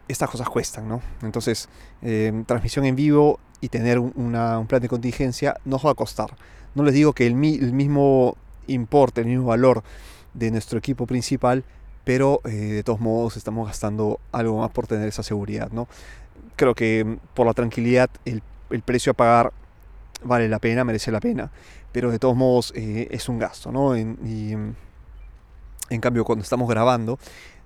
estas 0.10 0.30
cosas 0.30 0.50
cuestan, 0.50 0.90
¿no? 0.90 1.02
Entonces, 1.22 1.70
em, 2.02 2.44
transmisión 2.44 2.84
en 2.86 2.96
vivo 2.96 3.40
y 3.62 3.70
tener 3.70 4.00
un, 4.00 4.66
plan 4.68 4.82
de 4.82 4.90
contingencia 4.90 5.56
nos 5.64 5.86
va 5.86 5.92
a 5.92 5.94
costar. 5.94 6.36
No 6.76 6.84
les 6.84 6.94
digo 6.94 7.14
que 7.14 7.28
el, 7.28 7.36
mismo 7.36 8.36
importe, 8.68 9.22
el 9.22 9.28
mismo 9.28 9.46
valor 9.46 9.84
de 10.34 10.52
nuestro 10.52 10.80
equipo 10.80 11.06
principal, 11.06 11.64
pero 12.04 12.42
eh, 12.46 12.50
de 12.50 12.84
todos 12.84 13.00
modos 13.00 13.38
estamos 13.38 13.68
gastando 13.68 14.20
algo 14.32 14.60
más 14.60 14.72
por 14.72 14.88
tener 14.88 15.08
esa 15.08 15.22
seguridad, 15.22 15.72
¿no? 15.72 15.88
Creo 16.56 16.74
que 16.74 17.02
em, 17.02 17.20
por 17.36 17.46
la 17.46 17.54
tranquilidad 17.54 18.10
el, 18.26 18.42
precio 18.84 19.12
a 19.12 19.14
pagar 19.14 19.54
vale 20.24 20.50
la 20.50 20.60
pena, 20.60 20.84
merece 20.84 21.12
la 21.12 21.20
pena, 21.20 21.52
pero 21.92 22.12
de 22.12 22.20
todos 22.20 22.36
modos 22.36 22.74
eh, 22.76 23.08
es 23.12 23.30
un 23.30 23.38
gasto, 23.38 23.72
¿no? 23.72 23.96
Y, 23.96 24.02
em, 24.54 24.74
en 25.90 26.02
cambio, 26.02 26.24
cuando 26.24 26.44
estamos 26.44 26.70
grabando, 26.70 27.20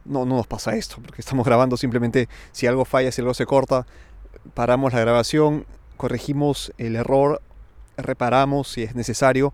no, 0.06 0.26
no 0.26 0.38
nos 0.38 0.48
pasa 0.48 0.76
esto, 0.76 0.98
porque 1.04 1.22
estamos 1.22 1.46
grabando 1.46 1.78
simplemente 1.78 2.28
si 2.52 2.68
algo 2.68 2.86
falla, 2.86 3.12
si 3.12 3.22
algo 3.22 3.34
se 3.34 3.46
corta, 3.46 3.86
paramos 4.54 4.94
la 4.94 5.00
grabación, 5.00 5.66
corregimos 5.98 6.74
el 6.78 6.96
error, 6.96 7.42
reparamos 7.98 8.68
si 8.68 8.84
es 8.84 8.96
necesario 8.96 9.54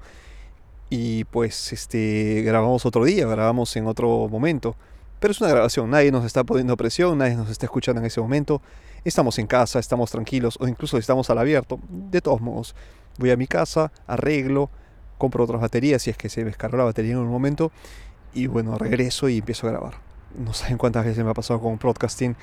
y 0.89 1.25
pues 1.25 1.71
este, 1.73 2.41
grabamos 2.43 2.85
otro 2.85 3.05
día, 3.05 3.27
grabamos 3.27 3.75
en 3.75 3.87
otro 3.87 4.27
momento. 4.27 4.75
Pero 5.19 5.31
es 5.31 5.41
una 5.41 5.49
grabación, 5.49 5.89
nadie 5.89 6.11
nos 6.11 6.25
está 6.25 6.43
poniendo 6.43 6.77
presión, 6.77 7.17
nadie 7.17 7.35
nos 7.35 7.49
está 7.49 7.65
escuchando 7.65 7.99
en 7.99 8.07
ese 8.07 8.21
momento. 8.21 8.61
Estamos 9.03 9.37
en 9.37 9.47
casa, 9.47 9.79
estamos 9.79 10.11
tranquilos 10.11 10.57
o 10.59 10.67
incluso 10.67 10.97
estamos 10.97 11.29
al 11.29 11.37
abierto. 11.37 11.79
De 11.89 12.21
todos 12.21 12.41
modos, 12.41 12.73
voy 13.17 13.31
a 13.31 13.37
mi 13.37 13.45
casa, 13.45 13.91
arreglo, 14.07 14.69
compro 15.17 15.43
otras 15.43 15.61
baterías 15.61 16.01
si 16.01 16.09
es 16.09 16.17
que 16.17 16.29
se 16.29 16.45
descargó 16.45 16.77
la 16.77 16.85
batería 16.85 17.11
en 17.11 17.19
un 17.19 17.27
momento 17.27 17.71
y 18.33 18.47
bueno, 18.47 18.77
regreso 18.77 19.27
y 19.27 19.39
empiezo 19.39 19.67
a 19.67 19.71
grabar 19.71 20.08
no 20.37 20.53
saben 20.53 20.77
cuántas 20.77 21.05
veces 21.05 21.23
me 21.23 21.31
ha 21.31 21.33
pasado 21.33 21.59
con 21.59 21.77
podcasting 21.77 22.35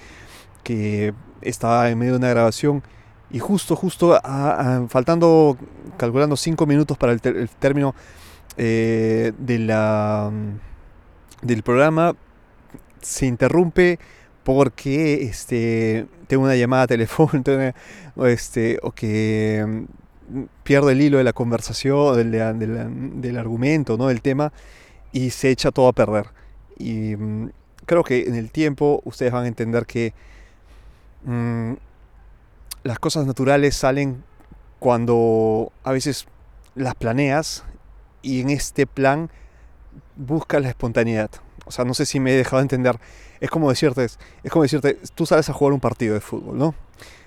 que 0.62 1.14
estaba 1.40 1.88
en 1.90 1.98
medio 1.98 2.12
de 2.12 2.18
una 2.18 2.28
grabación 2.30 2.82
y 3.30 3.38
justo, 3.38 3.74
justo, 3.74 4.18
faltando, 4.88 5.56
calculando 5.96 6.36
cinco 6.36 6.66
minutos 6.66 6.96
para 6.96 7.12
el, 7.12 7.20
término 7.58 7.94
eh, 8.56 9.32
de 9.36 9.58
la, 9.58 10.30
del 11.42 11.62
programa, 11.62 12.14
se 13.00 13.26
interrumpe 13.26 13.98
porque 14.44 15.24
este, 15.24 16.06
tengo 16.28 16.44
una 16.44 16.54
llamada 16.54 16.86
telefónica 16.86 17.74
este, 18.24 18.78
o 18.82 18.92
que 18.92 19.86
mm, 20.28 20.42
pierdo 20.62 20.90
el 20.90 21.00
hilo 21.00 21.18
de 21.18 21.24
la 21.24 21.32
conversación, 21.32 22.16
del, 22.16 23.20
del 23.20 23.38
argumento, 23.38 23.96
¿no? 23.96 24.06
del 24.06 24.22
tema, 24.22 24.52
y 25.10 25.30
se 25.30 25.50
echa 25.50 25.72
todo 25.72 25.88
a 25.88 25.92
perder. 25.92 26.26
Y 26.78 27.16
mm, 27.16 27.50
creo 27.86 28.04
que 28.04 28.24
en 28.24 28.34
el 28.34 28.50
tiempo 28.50 29.00
ustedes 29.04 29.32
van 29.32 29.44
a 29.44 29.48
entender 29.48 29.86
que 29.86 30.12
mm, 31.24 31.72
las 32.82 32.98
cosas 32.98 33.26
naturales 33.26 33.76
salen 33.76 34.22
cuando 34.78 35.72
a 35.82 35.92
veces 35.92 36.26
las 36.74 36.94
planeas 36.94 37.64
y 38.22 38.42
en 38.42 38.50
este 38.50 38.86
plan 38.86 39.30
busca 40.16 40.60
la 40.60 40.68
espontaneidad. 40.68 41.30
O 41.64 41.70
sea, 41.70 41.84
no 41.84 41.94
sé 41.94 42.06
si 42.06 42.20
me 42.20 42.32
he 42.32 42.36
dejado 42.36 42.62
entender. 42.62 42.98
Es 43.40 43.50
como 43.50 43.70
decirte, 43.70 44.04
es 44.04 44.50
como 44.50 44.62
decirte, 44.62 44.98
tú 45.14 45.26
sales 45.26 45.48
a 45.48 45.52
jugar 45.52 45.72
un 45.72 45.80
partido 45.80 46.14
de 46.14 46.20
fútbol, 46.20 46.58
¿no? 46.58 46.74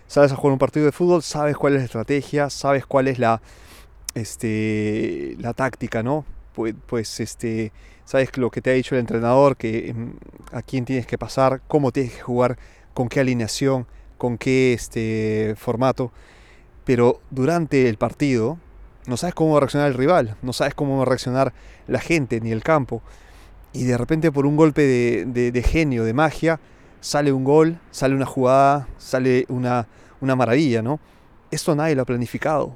Sales 0.08 0.32
a 0.32 0.36
jugar 0.36 0.54
un 0.54 0.60
partido 0.60 0.86
de 0.86 0.92
fútbol, 0.92 1.22
sabes 1.22 1.58
cuál 1.58 1.74
es 1.74 1.80
la 1.80 1.86
estrategia, 1.86 2.50
sabes 2.50 2.86
cuál 2.86 3.08
es 3.08 3.20
la, 3.20 3.42
este, 4.16 5.36
la 5.40 5.54
táctica, 5.54 6.04
¿no? 6.04 6.26
Pues, 6.54 6.74
pues 6.88 7.20
este, 7.20 7.72
sabes 8.10 8.36
lo 8.38 8.50
que 8.50 8.60
te 8.60 8.72
ha 8.72 8.74
dicho 8.74 8.96
el 8.96 9.02
entrenador, 9.02 9.56
que 9.56 9.90
em, 9.90 10.14
a 10.52 10.64
quién 10.64 10.84
tienes 10.84 11.06
que 11.06 11.20
pasar, 11.20 11.62
cómo 11.68 11.92
tienes 11.92 12.12
que 12.12 12.22
jugar, 12.22 12.58
con 12.96 13.08
qué 13.08 13.20
alineación, 13.20 13.86
con 14.18 14.40
qué 14.40 14.74
este, 14.74 15.54
formato. 15.58 16.12
Pero 16.86 17.22
durante 17.30 17.88
el 17.88 17.98
partido 17.98 18.58
no 19.06 19.16
sabes 19.16 19.36
cómo 19.36 19.52
va 19.52 19.58
a 19.58 19.60
reaccionar 19.60 19.90
el 19.90 19.94
rival, 19.94 20.38
no 20.42 20.54
sabes 20.54 20.74
cómo 20.74 20.98
va 20.98 21.04
a 21.04 21.06
reaccionar 21.06 21.54
la 21.86 22.00
gente 22.00 22.42
ni 22.42 22.52
el 22.52 22.64
campo. 22.64 23.04
Y 23.74 23.84
de 23.84 23.96
repente 23.96 24.32
por 24.32 24.48
un 24.48 24.56
golpe 24.56 24.82
de, 24.82 25.64
genio, 25.64 26.04
de 26.04 26.14
magia, 26.16 26.60
sale 27.02 27.32
un 27.32 27.44
gol, 27.44 27.78
sale 27.92 28.16
una 28.16 28.26
jugada, 28.26 28.88
sale 28.98 29.46
una, 29.50 29.88
una 30.20 30.36
maravilla, 30.36 30.82
¿no? 30.82 31.00
Esto 31.52 31.76
nadie 31.76 31.94
lo 31.94 32.02
ha 32.02 32.06
planificado. 32.06 32.76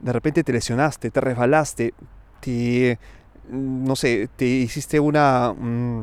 De 0.00 0.12
repente 0.12 0.44
te 0.44 0.52
lesionaste, 0.52 1.10
te 1.10 1.20
resbalaste, 1.22 1.94
te, 2.40 2.98
no 3.50 3.96
sé, 3.96 4.28
te 4.36 4.46
hiciste 4.46 5.00
una, 5.00 5.54
mm, 5.56 6.02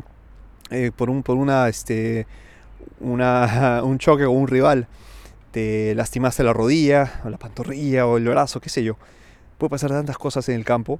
eh, 0.71 0.91
por, 0.95 1.09
un, 1.09 1.23
por 1.23 1.37
una, 1.37 1.67
este, 1.67 2.27
una, 2.99 3.81
un 3.83 3.97
choque 3.97 4.25
con 4.25 4.35
un 4.35 4.47
rival, 4.47 4.87
te 5.51 5.95
lastimaste 5.95 6.43
la 6.43 6.53
rodilla, 6.53 7.21
o 7.23 7.29
la 7.29 7.37
pantorrilla, 7.37 8.05
o 8.07 8.17
el 8.17 8.27
brazo, 8.27 8.59
qué 8.59 8.69
sé 8.69 8.83
yo. 8.83 8.97
Puede 9.57 9.69
pasar 9.69 9.91
tantas 9.91 10.17
cosas 10.17 10.49
en 10.49 10.55
el 10.55 10.65
campo, 10.65 10.99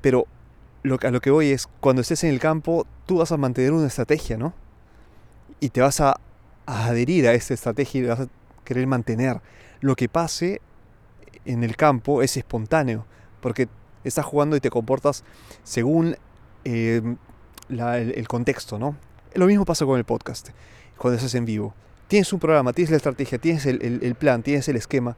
pero 0.00 0.26
lo, 0.82 0.98
a 1.00 1.10
lo 1.10 1.20
que 1.20 1.30
voy 1.30 1.50
es, 1.50 1.68
cuando 1.80 2.02
estés 2.02 2.24
en 2.24 2.30
el 2.30 2.40
campo, 2.40 2.86
tú 3.06 3.18
vas 3.18 3.32
a 3.32 3.36
mantener 3.36 3.72
una 3.72 3.86
estrategia, 3.86 4.36
¿no? 4.36 4.54
Y 5.60 5.70
te 5.70 5.80
vas 5.80 6.00
a, 6.00 6.20
adherir 6.66 7.26
a 7.26 7.32
esta 7.32 7.54
estrategia 7.54 8.00
y 8.00 8.04
vas 8.04 8.20
a 8.20 8.28
querer 8.64 8.86
mantener. 8.86 9.40
Lo 9.80 9.96
que 9.96 10.08
pase 10.08 10.60
en 11.44 11.64
el 11.64 11.76
campo 11.76 12.20
es 12.22 12.36
espontáneo, 12.36 13.06
porque 13.40 13.68
estás 14.04 14.24
jugando 14.24 14.56
y 14.56 14.60
te 14.60 14.70
comportas 14.70 15.24
según 15.62 16.16
eh, 16.64 17.02
el, 17.68 18.28
contexto, 18.28 18.78
¿no? 18.78 18.96
Lo 19.34 19.46
mismo 19.46 19.64
pasa 19.64 19.84
con 19.84 19.98
el 19.98 20.04
podcast, 20.04 20.50
cuando 20.96 21.16
estás 21.16 21.34
en 21.34 21.44
vivo. 21.44 21.74
Tienes 22.08 22.32
un 22.32 22.40
programa, 22.40 22.72
tienes 22.72 22.90
la 22.90 22.96
estrategia, 22.96 23.38
tienes 23.38 23.66
el, 23.66 24.14
plan, 24.14 24.42
tienes 24.42 24.68
el 24.68 24.76
esquema. 24.76 25.16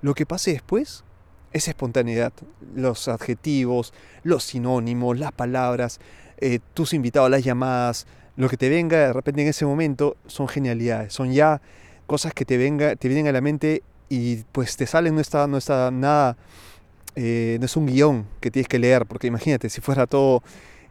Lo 0.00 0.14
que 0.14 0.26
pase 0.26 0.52
después 0.52 1.04
es 1.52 1.68
espontaneidad. 1.68 2.32
Los 2.74 3.06
adjetivos, 3.06 3.94
los 4.24 4.42
sinónimos, 4.42 5.18
las 5.18 5.32
palabras, 5.32 6.00
eh, 6.38 6.58
tus 6.74 6.94
invitados, 6.94 7.30
las 7.30 7.44
llamadas, 7.44 8.06
lo 8.36 8.48
que 8.48 8.56
te 8.56 8.68
venga 8.68 8.98
de 8.98 9.12
repente 9.12 9.42
en 9.42 9.48
ese 9.48 9.66
momento 9.66 10.16
son 10.26 10.48
genialidades, 10.48 11.12
son 11.12 11.32
ya 11.32 11.60
cosas 12.06 12.34
que 12.34 12.44
te, 12.44 12.56
venga, 12.56 12.96
te 12.96 13.08
vienen 13.08 13.28
a 13.28 13.32
la 13.32 13.40
mente 13.40 13.82
y 14.08 14.36
pues 14.52 14.76
te 14.76 14.86
salen, 14.86 15.14
no 15.14 15.20
está, 15.20 15.46
no 15.46 15.58
está 15.58 15.90
nada 15.90 16.36
eh, 17.16 17.56
no 17.60 17.66
es 17.66 17.76
un 17.76 17.86
guion 17.86 18.26
que 18.40 18.50
tienes 18.50 18.68
que 18.68 18.78
leer, 18.78 19.06
porque 19.06 19.26
imagínate, 19.26 19.68
si 19.68 19.80
fuera 19.80 20.06
todo 20.06 20.42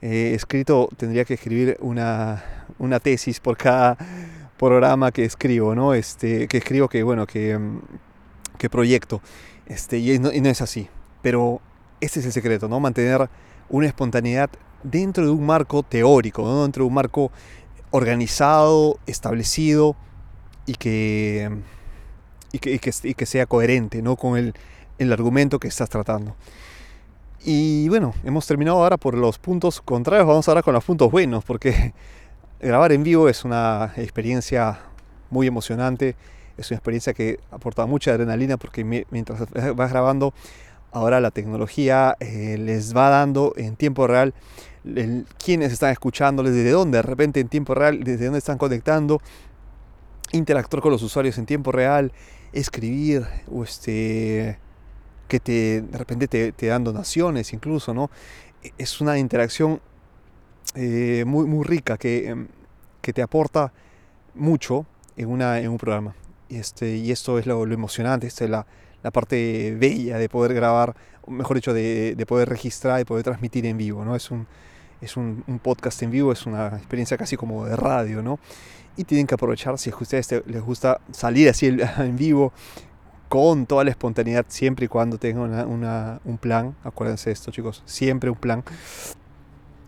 eh, 0.02 0.34
escrito, 0.36 0.90
tendría 0.98 1.26
que 1.26 1.36
escribir 1.36 1.78
una, 1.80 2.44
una, 2.80 3.00
tesis 3.00 3.40
por 3.40 3.58
cada 3.58 3.98
programa 4.58 5.12
que 5.12 5.26
escribo, 5.26 5.76
¿no? 5.76 5.94
Este, 5.94 6.48
que 6.48 6.58
escribo, 6.58 6.88
que 6.88 7.04
bueno, 7.04 7.26
que, 7.28 7.58
mm, 7.58 7.80
que 8.58 8.70
proyecto. 8.70 9.22
Este, 9.66 9.98
y, 10.00 10.20
no, 10.20 10.32
y 10.32 10.42
no 10.42 10.50
es 10.50 10.62
así. 10.62 10.90
Pero 11.22 11.62
este 12.02 12.20
es 12.20 12.26
el 12.26 12.32
secreto, 12.32 12.68
¿no? 12.68 12.80
Mantener 12.80 13.30
una 13.70 13.88
espontaneidad 13.88 14.50
dentro 14.84 15.26
de 15.26 15.32
un 15.32 15.46
marco 15.46 15.84
teórico, 15.84 16.44
¿no? 16.44 16.64
dentro 16.64 16.84
de 16.84 16.88
un 16.88 16.94
marco 16.94 17.32
organizado, 17.92 19.00
establecido 19.06 19.96
y 20.66 20.76
que, 20.76 21.50
y 22.52 22.60
que, 22.60 22.74
y 22.74 22.80
que, 22.80 22.92
y 23.04 23.14
que 23.14 23.26
sea 23.26 23.46
coherente 23.46 24.02
¿no? 24.02 24.16
con 24.16 24.38
el 24.38 24.54
el 25.02 25.12
argumento 25.12 25.60
que 25.60 25.68
estás 25.68 25.90
tratando. 25.90 26.36
Y 27.44 27.90
bueno, 27.90 28.14
hemos 28.24 28.46
terminado 28.46 28.78
ahora 28.78 28.98
por 28.98 29.18
los 29.18 29.40
puntos 29.40 29.82
contrarios, 29.82 30.28
vamos 30.28 30.48
ahora 30.48 30.62
con 30.62 30.74
los 30.74 30.84
puntos 30.84 31.12
buenos, 31.12 31.44
porque 31.44 31.94
grabar 32.60 32.92
en 32.92 33.04
vivo 33.04 33.28
es 33.28 33.44
una 33.44 33.94
experiencia 33.98 34.80
muy 35.32 35.48
emocionante, 35.48 36.16
es 36.58 36.70
una 36.70 36.78
experiencia 36.78 37.14
que 37.14 37.40
aporta 37.50 37.86
mucha 37.88 38.12
adrenalina 38.12 38.58
porque 38.58 38.84
mientras 38.84 39.50
vas 39.76 39.92
grabando, 39.92 40.34
ahora 40.92 41.20
la 41.20 41.32
tecnología 41.32 42.16
eh, 42.20 42.58
les 42.60 42.96
va 42.96 43.10
dando 43.10 43.54
en 43.56 43.76
tiempo 43.76 44.06
real 44.06 44.36
quiénes 45.44 45.72
están 45.72 45.92
escuchando, 45.92 46.44
desde 46.44 46.70
dónde, 46.70 46.98
de 46.98 47.02
repente 47.02 47.40
en 47.40 47.48
tiempo 47.48 47.74
real, 47.74 48.04
desde 48.04 48.26
dónde 48.26 48.40
están 48.40 48.60
conectando, 48.60 49.20
interactuar 50.32 50.84
con 50.84 50.92
los 50.92 51.02
usuarios 51.02 51.40
en 51.40 51.48
tiempo 51.48 51.72
real, 51.72 52.12
escribir 52.54 53.26
o 53.52 53.64
este 53.64 54.60
que 55.32 55.40
te, 55.40 55.82
de 55.82 55.98
repente 55.98 56.28
te, 56.28 56.68
dan 56.68 56.84
donaciones 56.84 57.54
incluso, 57.54 57.94
¿no? 57.94 58.12
E, 58.62 58.74
es 58.78 59.00
una 59.00 59.18
interacción 59.18 59.80
eh, 60.76 61.24
muy, 61.26 61.46
muy 61.46 61.64
rica 61.64 61.98
que, 61.98 62.28
em, 62.28 62.48
que, 63.02 63.14
te 63.14 63.22
aporta 63.22 63.72
mucho 64.36 64.86
en, 65.16 65.30
una, 65.30 65.60
en 65.60 65.70
un 65.70 65.78
programa. 65.78 66.16
Este, 66.50 66.98
y 66.98 67.12
esto 67.12 67.40
es 67.40 67.46
lo, 67.46 67.64
emocionante, 67.64 68.28
esta 68.28 68.44
es 68.44 68.50
la, 68.50 68.66
la, 69.04 69.12
parte 69.12 69.74
bella 69.80 70.18
de 70.18 70.28
poder 70.28 70.54
grabar, 70.54 70.98
mejor 71.28 71.56
dicho, 71.56 71.74
de, 71.74 72.14
de, 72.16 72.26
poder 72.26 72.50
registrar 72.50 73.00
y 73.00 73.06
poder 73.06 73.24
transmitir 73.24 73.66
en 73.66 73.78
vivo, 73.78 74.04
¿no? 74.04 74.18
Es 74.18 74.32
un, 74.32 74.48
es 75.00 75.16
un, 75.16 75.46
un, 75.48 75.60
podcast 75.60 76.04
en 76.04 76.12
vivo, 76.12 76.34
es 76.34 76.46
una 76.46 76.76
experiencia 76.76 77.16
casi 77.16 77.38
como 77.38 77.66
de 77.66 77.78
radio, 77.78 78.22
¿no? 78.22 78.38
Y 78.98 79.06
tienen 79.06 79.28
que 79.28 79.36
aprovechar, 79.36 79.78
si 79.78 79.92
a 79.92 79.96
ustedes 79.96 80.44
les 80.46 80.62
gusta 80.62 81.00
salir 81.12 81.48
así 81.48 81.68
en 82.00 82.18
vivo, 82.18 82.52
con 83.32 83.66
toda 83.66 83.86
la 83.86 83.92
espontaneidad, 83.92 84.46
siempre 84.50 84.88
y 84.88 84.88
cuando 84.90 85.18
tenga 85.18 86.20
un 86.26 86.38
plan. 86.38 86.76
Acuérdense 86.84 87.30
de 87.30 87.34
esto, 87.34 87.50
chicos, 87.50 87.82
siempre 87.86 88.30
un 88.30 88.36
plan. 88.36 88.62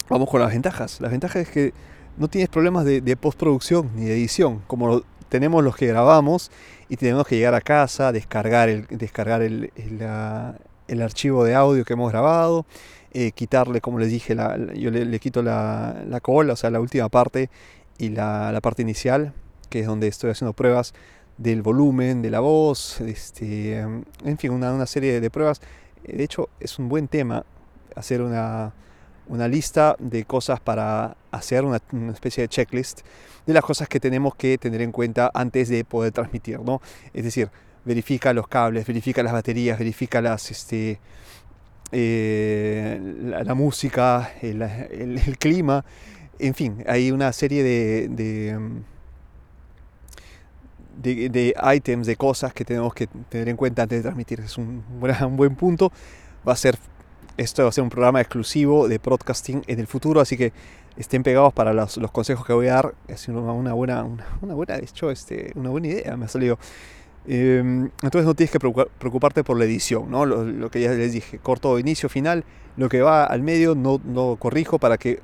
Vamos 0.07 0.29
con 0.29 0.39
las 0.39 0.53
ventajas. 0.53 1.01
Las 1.01 1.11
ventajas 1.11 1.41
es 1.41 1.49
que 1.49 1.73
no 2.15 2.29
tienes 2.29 2.47
problemas 2.47 2.85
de, 2.85 3.17
postproducción 3.17 3.91
ni 3.97 4.05
de 4.05 4.13
edición, 4.13 4.61
como 4.65 5.01
tenemos 5.27 5.61
los 5.61 5.75
que 5.75 5.87
grabamos 5.87 6.51
y 6.87 6.95
tenemos 6.95 7.27
que 7.27 7.35
llegar 7.35 7.53
a 7.53 7.59
casa, 7.59 8.13
descargar 8.13 8.69
el, 8.69 8.87
descargar 8.87 9.41
el, 9.41 11.01
archivo 11.01 11.43
de 11.43 11.53
audio 11.53 11.83
que 11.83 11.93
hemos 11.93 12.13
grabado, 12.13 12.65
eh, 13.11 13.33
quitarle, 13.33 13.81
como 13.81 13.99
les 13.99 14.09
dije, 14.09 14.37
yo 14.75 14.89
le, 14.89 15.19
quito 15.19 15.43
la, 15.43 16.19
cola, 16.21 16.53
o 16.53 16.55
sea, 16.55 16.69
la 16.69 16.79
última 16.79 17.09
parte 17.09 17.49
y 17.97 18.07
la, 18.07 18.53
la 18.53 18.61
parte 18.61 18.83
inicial, 18.83 19.33
que 19.69 19.81
es 19.81 19.85
donde 19.85 20.07
estoy 20.07 20.31
haciendo 20.31 20.53
pruebas 20.53 20.93
del 21.37 21.61
volumen 21.61 22.21
de 22.21 22.29
la 22.29 22.39
voz, 22.39 23.01
este, 23.01 23.79
en 23.79 24.37
fin, 24.37 24.51
una, 24.51 24.85
serie 24.85 25.19
de 25.19 25.29
pruebas. 25.29 25.61
De 26.03 26.23
hecho, 26.23 26.49
es 26.59 26.77
un 26.79 26.89
buen 26.89 27.07
tema 27.07 27.45
hacer 27.95 28.21
una, 28.21 28.73
lista 29.47 29.95
de 29.99 30.25
cosas 30.25 30.59
para 30.59 31.15
hacer 31.31 31.63
una, 31.65 31.79
especie 32.11 32.43
de 32.43 32.47
checklist 32.49 33.01
de 33.45 33.53
las 33.53 33.63
cosas 33.63 33.87
que 33.87 33.99
tenemos 33.99 34.35
que 34.35 34.57
tener 34.57 34.81
en 34.81 34.91
cuenta 34.91 35.31
antes 35.33 35.69
de 35.69 35.83
poder 35.83 36.11
transmitir, 36.13 36.59
¿no? 36.59 36.81
Es 37.13 37.23
decir, 37.23 37.49
verifica 37.83 38.31
los 38.33 38.47
cables, 38.47 38.85
verifica 38.85 39.21
las 39.21 39.33
baterías, 39.33 39.77
verifica 39.77 40.21
las, 40.21 40.49
este, 40.49 40.99
eh, 41.91 42.99
la, 43.43 43.53
música, 43.53 44.31
el, 44.41 45.37
clima, 45.39 45.83
en 46.39 46.53
fin, 46.53 46.83
hay 46.87 47.11
una 47.11 47.33
serie 47.33 47.63
de 47.63 48.07
de, 48.07 48.57
de, 50.95 51.53
items, 51.75 52.07
de 52.07 52.15
cosas 52.15 52.53
que 52.53 52.65
tenemos 52.65 52.93
que 52.93 53.07
tener 53.29 53.49
en 53.49 53.57
cuenta 53.57 53.83
antes 53.83 53.99
de 53.99 54.03
transmitir. 54.03 54.39
Es 54.39 54.57
un, 54.57 54.83
un 55.21 55.37
buen 55.37 55.55
punto. 55.55 55.91
Va 56.47 56.53
a 56.53 56.55
ser, 56.55 56.77
esto 57.37 57.63
va 57.63 57.69
a 57.69 57.71
ser 57.71 57.83
un 57.83 57.89
programa 57.89 58.21
exclusivo 58.21 58.87
de 58.87 58.97
broadcasting 58.97 59.63
en 59.67 59.79
el 59.79 59.87
futuro, 59.87 60.21
así 60.21 60.37
que 60.37 60.53
estén 60.97 61.23
pegados 61.23 61.53
para 61.53 61.73
los, 61.73 61.97
los 61.97 62.11
consejos 62.11 62.45
que 62.45 62.53
voy 62.53 62.67
a 62.67 62.73
dar. 62.73 62.95
Es 63.07 63.27
una, 63.27 63.39
una 63.39 63.73
buena, 63.73 64.03
una, 64.03 64.25
una, 64.41 64.53
buena, 64.53 64.77
de 64.77 64.83
hecho, 64.83 65.11
este, 65.11 65.51
una 65.55 65.69
buena 65.69 65.87
idea, 65.87 66.15
me 66.17 66.25
ha 66.25 66.27
salido. 66.27 66.57
Em, 67.25 67.89
entonces 68.01 68.25
no 68.25 68.33
tienes 68.33 68.51
que 68.51 68.59
preocuparte 68.59 69.43
por 69.45 69.57
la 69.57 69.63
edición, 69.63 70.11
¿no? 70.11 70.25
Lo, 70.25 70.43
lo, 70.43 70.69
que 70.69 70.81
ya 70.81 70.91
les 70.91 71.13
dije, 71.13 71.39
corto, 71.39 71.79
inicio, 71.79 72.09
final, 72.09 72.43
lo 72.75 72.89
que 72.89 73.01
va 73.01 73.23
al 73.23 73.41
medio 73.41 73.75
no, 73.75 74.01
no 74.03 74.35
corrijo 74.35 74.77
para 74.77 74.97
que 74.97 75.21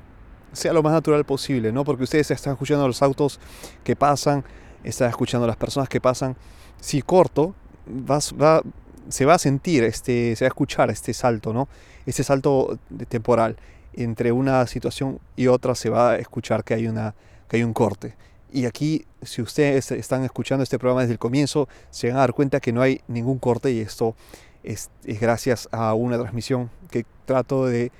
sea 0.52 0.72
lo 0.72 0.82
más 0.82 0.92
natural 0.92 1.24
posible, 1.24 1.72
¿no? 1.72 1.84
Porque 1.84 2.04
ustedes 2.04 2.30
están 2.30 2.54
escuchando 2.54 2.86
los 2.86 3.02
autos 3.02 3.38
que 3.84 3.96
pasan, 3.96 4.44
está 4.84 5.08
escuchando 5.08 5.46
las 5.46 5.56
personas 5.56 5.88
que 5.88 6.00
pasan. 6.00 6.36
Si 6.80 7.02
corto, 7.02 7.54
vas, 7.86 8.34
va, 8.40 8.62
se 9.08 9.24
va 9.24 9.34
a 9.34 9.38
sentir, 9.38 9.84
este, 9.84 10.34
se 10.36 10.44
va 10.44 10.46
a 10.46 10.50
escuchar 10.50 10.90
este 10.90 11.12
salto, 11.14 11.52
¿no? 11.52 11.68
Este 12.06 12.24
salto 12.24 12.78
temporal. 13.08 13.56
Entre 13.92 14.32
una 14.32 14.66
situación 14.66 15.18
y 15.36 15.48
otra 15.48 15.74
se 15.74 15.90
va 15.90 16.12
a 16.12 16.16
escuchar 16.16 16.64
que 16.64 16.74
hay, 16.74 16.86
una, 16.86 17.14
que 17.48 17.56
hay 17.56 17.62
un 17.64 17.72
corte. 17.72 18.14
Y 18.52 18.66
aquí, 18.66 19.04
si 19.22 19.42
ustedes 19.42 19.92
están 19.92 20.24
escuchando 20.24 20.62
este 20.62 20.78
programa 20.78 21.02
desde 21.02 21.12
el 21.12 21.18
comienzo, 21.18 21.68
se 21.90 22.08
van 22.08 22.16
a 22.16 22.20
dar 22.20 22.32
cuenta 22.32 22.60
que 22.60 22.72
no 22.72 22.82
hay 22.82 23.00
ningún 23.06 23.38
corte 23.38 23.70
y 23.70 23.80
esto 23.80 24.16
es, 24.62 24.90
gracias 25.04 25.68
a 25.70 25.94
una 25.94 26.18
transmisión 26.18 26.70
que 26.90 27.04
trato 27.26 27.66
de 27.66 27.92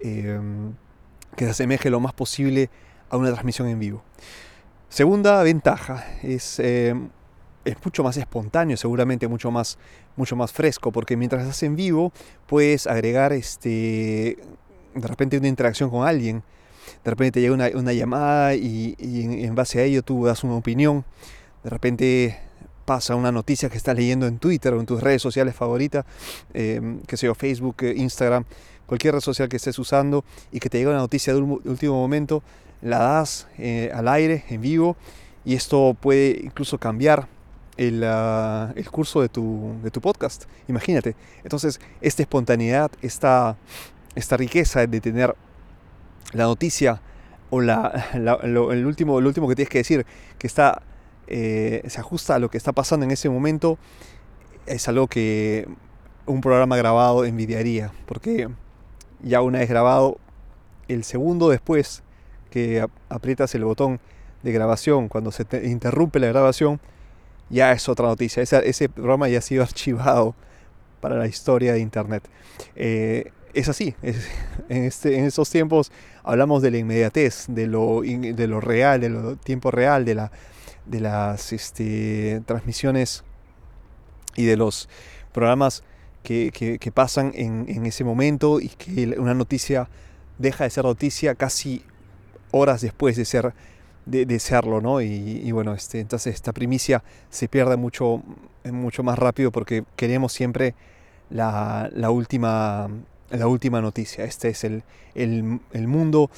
em, 0.00 0.72
que 1.36 1.44
se 1.44 1.50
asemeje 1.50 1.90
lo 1.90 2.00
más 2.00 2.12
posible 2.12 2.70
a 3.10 3.16
una 3.16 3.30
transmisión 3.30 3.68
en 3.68 3.78
vivo. 3.78 4.02
Segunda 4.88 5.42
ventaja 5.42 6.04
es, 6.22 6.58
em, 6.60 7.10
es 7.64 7.76
mucho 7.84 8.02
más 8.02 8.16
espontáneo, 8.16 8.76
seguramente 8.76 9.28
mucho 9.28 9.50
más, 9.50 9.78
mucho 10.16 10.34
más 10.34 10.50
fresco, 10.50 10.92
porque 10.92 11.16
mientras 11.16 11.42
estás 11.42 11.62
en 11.62 11.76
vivo 11.76 12.12
puedes 12.46 12.86
agregar 12.86 13.32
este, 13.32 14.38
de 14.94 15.08
repente 15.08 15.36
una 15.36 15.48
interacción 15.48 15.90
con 15.90 16.06
alguien, 16.06 16.42
de 17.04 17.10
repente 17.10 17.32
te 17.32 17.40
llega 17.40 17.54
una, 17.54 17.92
llamada 17.92 18.54
y, 18.54 18.96
en, 18.98 19.54
base 19.54 19.80
a 19.80 19.84
ello 19.84 20.02
tú 20.02 20.24
das 20.24 20.42
una 20.42 20.54
opinión, 20.54 21.04
de 21.62 21.70
repente 21.70 22.38
pasa 22.86 23.14
una 23.14 23.30
noticia 23.30 23.68
que 23.68 23.76
estás 23.76 23.94
leyendo 23.94 24.26
en 24.26 24.38
Twitter 24.38 24.72
o 24.72 24.80
en 24.80 24.86
tus 24.86 25.02
redes 25.02 25.20
sociales 25.20 25.54
favoritas, 25.54 26.06
eh, 26.54 26.80
que 27.06 27.18
sea 27.18 27.34
Facebook, 27.34 27.76
eh, 27.82 27.92
Instagram, 27.94 28.46
cualquier 28.86 29.12
red 29.12 29.20
social 29.20 29.50
que 29.50 29.56
estés 29.56 29.78
usando 29.78 30.24
y 30.50 30.60
que 30.60 30.70
te 30.70 30.78
llega 30.78 30.90
una 30.90 31.00
noticia 31.00 31.34
de 31.34 31.40
último 31.40 31.94
momento, 31.94 32.42
la 32.82 32.98
das 32.98 33.46
eh, 33.58 33.90
al 33.94 34.08
aire, 34.08 34.44
en 34.48 34.60
vivo, 34.60 34.96
y 35.44 35.54
esto 35.54 35.96
puede 35.98 36.40
incluso 36.42 36.78
cambiar 36.78 37.28
el, 37.76 38.02
ah, 38.04 38.72
el 38.76 38.90
curso 38.90 39.20
de 39.22 39.28
tu, 39.28 39.74
de 39.82 39.90
tu, 39.90 40.00
podcast. 40.00 40.44
Imagínate. 40.68 41.16
Entonces, 41.42 41.80
esta 42.00 42.22
espontaneidad, 42.22 42.90
esta, 43.02 43.56
esta 44.14 44.36
riqueza 44.36 44.86
de 44.86 45.00
tener 45.00 45.34
la 46.32 46.44
noticia 46.44 47.00
o 47.50 47.60
la, 47.60 48.08
el, 48.42 48.86
último, 48.86 49.20
lo 49.20 49.28
último 49.28 49.48
que 49.48 49.54
tienes 49.54 49.70
que 49.70 49.78
decir, 49.78 50.06
que 50.38 50.46
está 50.46 50.82
eh, 51.28 51.82
se 51.86 52.00
ajusta 52.00 52.34
a 52.34 52.38
lo 52.38 52.50
que 52.50 52.56
está 52.56 52.72
pasando 52.72 53.04
en 53.04 53.10
ese 53.10 53.28
momento, 53.28 53.78
es 54.66 54.88
algo 54.88 55.06
que 55.06 55.68
un 56.26 56.40
programa 56.40 56.76
grabado 56.76 57.24
envidiaría, 57.24 57.92
porque 58.06 58.48
ya 59.22 59.40
una 59.42 59.60
vez 59.60 59.68
grabado, 59.68 60.18
el 60.88 61.04
segundo 61.04 61.48
después 61.50 62.02
que 62.50 62.86
aprietas 63.08 63.54
el 63.54 63.64
botón 63.64 64.00
de 64.42 64.52
grabación, 64.52 65.08
cuando 65.08 65.30
se 65.32 65.44
interrumpe 65.64 66.20
la 66.20 66.28
grabación, 66.28 66.80
ya 67.50 67.72
es 67.72 67.88
otra 67.88 68.06
noticia. 68.06 68.42
Ese, 68.42 68.88
programa 68.88 69.28
ya 69.28 69.38
ha 69.38 69.42
sido 69.42 69.62
archivado 69.68 70.34
para 71.00 71.16
la 71.16 71.26
historia 71.26 71.72
de 71.72 71.80
Internet. 71.80 72.24
Eh, 72.76 73.32
es 73.54 73.68
así, 73.68 73.94
en, 74.02 74.84
este, 74.84 75.18
en 75.18 75.24
estos 75.24 75.50
tiempos 75.50 75.90
hablamos 76.22 76.62
de 76.62 76.70
la 76.70 76.78
inmediatez, 76.78 77.46
de 77.48 77.66
lo, 77.66 78.02
de 78.02 78.46
lo 78.46 78.60
real, 78.60 79.00
de 79.00 79.08
lo 79.08 79.36
tiempo 79.36 79.70
real, 79.70 80.04
de 80.04 81.00
las 81.00 81.52
este, 81.52 82.42
transmisiones 82.46 83.24
y 84.36 84.44
de 84.44 84.56
los 84.56 84.88
programas 85.32 85.82
que, 86.22 86.92
pasan 86.92 87.32
en, 87.34 87.86
ese 87.86 88.04
momento 88.04 88.60
y 88.60 88.68
que 88.68 89.18
una 89.18 89.34
noticia 89.34 89.88
deja 90.38 90.64
de 90.64 90.70
ser 90.70 90.84
noticia 90.84 91.34
casi 91.34 91.82
horas 92.50 92.80
después 92.80 93.16
de 93.16 93.24
ser 93.24 93.54
de, 94.08 94.38
serlo, 94.38 94.80
¿no? 94.80 95.00
Y, 95.02 95.52
bueno, 95.52 95.74
este, 95.74 96.00
entonces 96.00 96.34
esta 96.34 96.52
primicia 96.52 97.02
se 97.28 97.46
pierde 97.46 97.76
mucho, 97.76 98.22
mucho 98.64 99.02
más 99.02 99.18
rápido 99.18 99.52
porque 99.52 99.84
queremos 99.96 100.32
siempre 100.32 100.74
la, 101.30 101.90
última, 102.10 102.88
la 103.30 103.46
última 103.46 103.80
noticia. 103.80 104.24
Este 104.24 104.48
es 104.48 104.64
el, 104.64 104.82
el, 105.14 105.88
mundo 105.88 106.30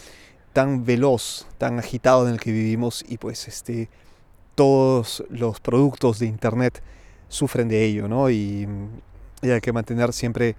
tan 0.52 0.84
veloz, 0.84 1.46
tan 1.58 1.78
agitado 1.78 2.26
en 2.26 2.34
el 2.34 2.40
que 2.40 2.50
vivimos 2.50 3.04
y 3.08 3.18
pues 3.18 3.46
este 3.46 3.88
todos 4.56 5.24
los 5.30 5.60
productos 5.60 6.18
de 6.18 6.26
Internet 6.26 6.82
sufren 7.28 7.68
de 7.68 7.84
ello, 7.84 8.08
¿no? 8.08 8.30
Y, 8.30 8.68
hay 9.42 9.60
que 9.62 9.72
mantener 9.72 10.12
siempre 10.12 10.54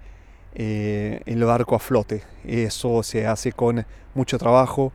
eh, 0.54 1.20
el 1.26 1.44
barco 1.44 1.74
a 1.74 1.78
flote. 1.78 2.22
Eso 2.44 3.02
se 3.02 3.26
hace 3.26 3.52
con 3.52 3.84
mucho 4.14 4.38
trabajo, 4.38 4.92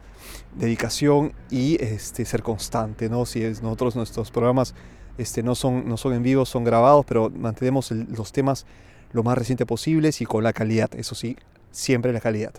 dedicación 0.55 1.33
y 1.49 1.81
este, 1.83 2.25
ser 2.25 2.43
constante, 2.43 3.09
¿no? 3.09 3.25
Si 3.25 3.43
es, 3.43 3.61
nosotros 3.61 3.95
nuestros 3.95 4.31
programas 4.31 4.75
este, 5.17 5.43
no, 5.43 5.55
son, 5.55 5.87
no 5.87 5.97
son 5.97 6.13
en 6.13 6.23
vivo, 6.23 6.45
son 6.45 6.63
grabados, 6.63 7.05
pero 7.05 7.29
mantenemos 7.29 7.91
los 7.91 8.31
temas 8.31 8.65
lo 9.11 9.23
más 9.23 9.37
reciente 9.37 9.65
posibles 9.65 10.21
y 10.21 10.25
con 10.25 10.43
la 10.43 10.53
calidad, 10.53 10.89
eso 10.95 11.15
sí, 11.15 11.37
siempre 11.71 12.13
la 12.13 12.19
calidad 12.19 12.53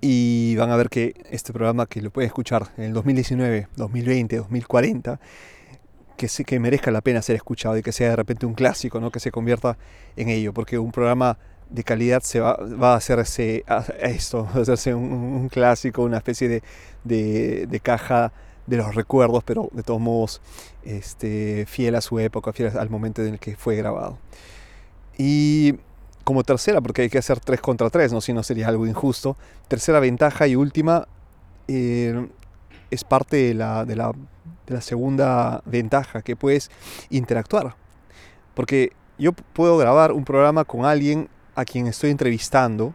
y 0.00 0.56
van 0.56 0.70
a 0.70 0.76
ver 0.76 0.88
que 0.88 1.14
este 1.30 1.52
programa 1.52 1.86
que 1.86 2.00
lo 2.00 2.10
pueden 2.10 2.28
escuchar 2.28 2.68
en 2.76 2.84
el 2.84 2.92
2019, 2.92 3.68
2020, 3.76 4.36
2040, 4.36 5.20
que, 6.16 6.28
que 6.44 6.60
merezca 6.60 6.90
la 6.90 7.00
pena 7.00 7.22
ser 7.22 7.36
escuchado 7.36 7.76
y 7.76 7.82
que 7.82 7.92
sea 7.92 8.10
de 8.10 8.16
repente 8.16 8.46
un 8.46 8.54
clásico, 8.54 9.00
¿no? 9.00 9.10
que 9.10 9.20
se 9.20 9.30
convierta 9.30 9.76
en 10.16 10.28
ello, 10.28 10.52
porque 10.52 10.78
un 10.78 10.92
programa 10.92 11.38
de 11.70 11.84
calidad 11.84 12.22
se 12.22 12.40
va, 12.40 12.56
a 12.92 12.94
hacerse 12.94 13.64
esto, 14.00 14.44
va 14.54 14.58
a 14.58 14.62
hacerse 14.62 14.94
un, 14.94 15.48
clásico, 15.48 16.02
una 16.02 16.18
especie 16.18 16.48
de, 16.48 16.62
de, 17.66 17.80
caja 17.80 18.32
de 18.66 18.76
los 18.76 18.94
recuerdos, 18.94 19.44
pero 19.44 19.68
de 19.72 19.82
todos 19.82 20.00
modos 20.00 20.40
este, 20.82 21.66
fiel 21.66 21.94
a 21.94 22.00
su 22.00 22.18
época, 22.18 22.52
fiel 22.52 22.76
al 22.76 22.90
momento 22.90 23.22
en 23.22 23.34
el 23.34 23.38
que 23.38 23.56
fue 23.56 23.76
grabado. 23.76 24.18
Y 25.16 25.74
como 26.24 26.44
tercera, 26.44 26.80
porque 26.80 27.02
hay 27.02 27.10
que 27.10 27.18
hacer 27.18 27.40
3 27.40 27.60
contra 27.60 27.90
3, 27.90 28.12
¿no? 28.12 28.20
si 28.20 28.32
no 28.32 28.42
sería 28.42 28.68
algo 28.68 28.86
injusto. 28.86 29.36
Tercera 29.66 29.98
ventaja 29.98 30.46
y 30.46 30.56
última 30.56 31.08
eh, 31.66 32.28
es 32.90 33.04
parte 33.04 33.36
de 33.36 33.54
la, 33.54 33.84
de, 33.84 33.96
la, 33.96 34.12
de 34.66 34.74
la 34.74 34.80
segunda 34.80 35.62
ventaja, 35.64 36.22
que 36.22 36.36
puedes 36.36 36.70
interactuar. 37.10 37.74
Porque 38.54 38.92
yo 39.18 39.32
puedo 39.32 39.78
grabar 39.78 40.12
un 40.12 40.24
programa 40.24 40.64
con 40.64 40.84
alguien 40.84 41.28
a 41.58 41.64
quien 41.64 41.88
estoy 41.88 42.10
entrevistando, 42.12 42.94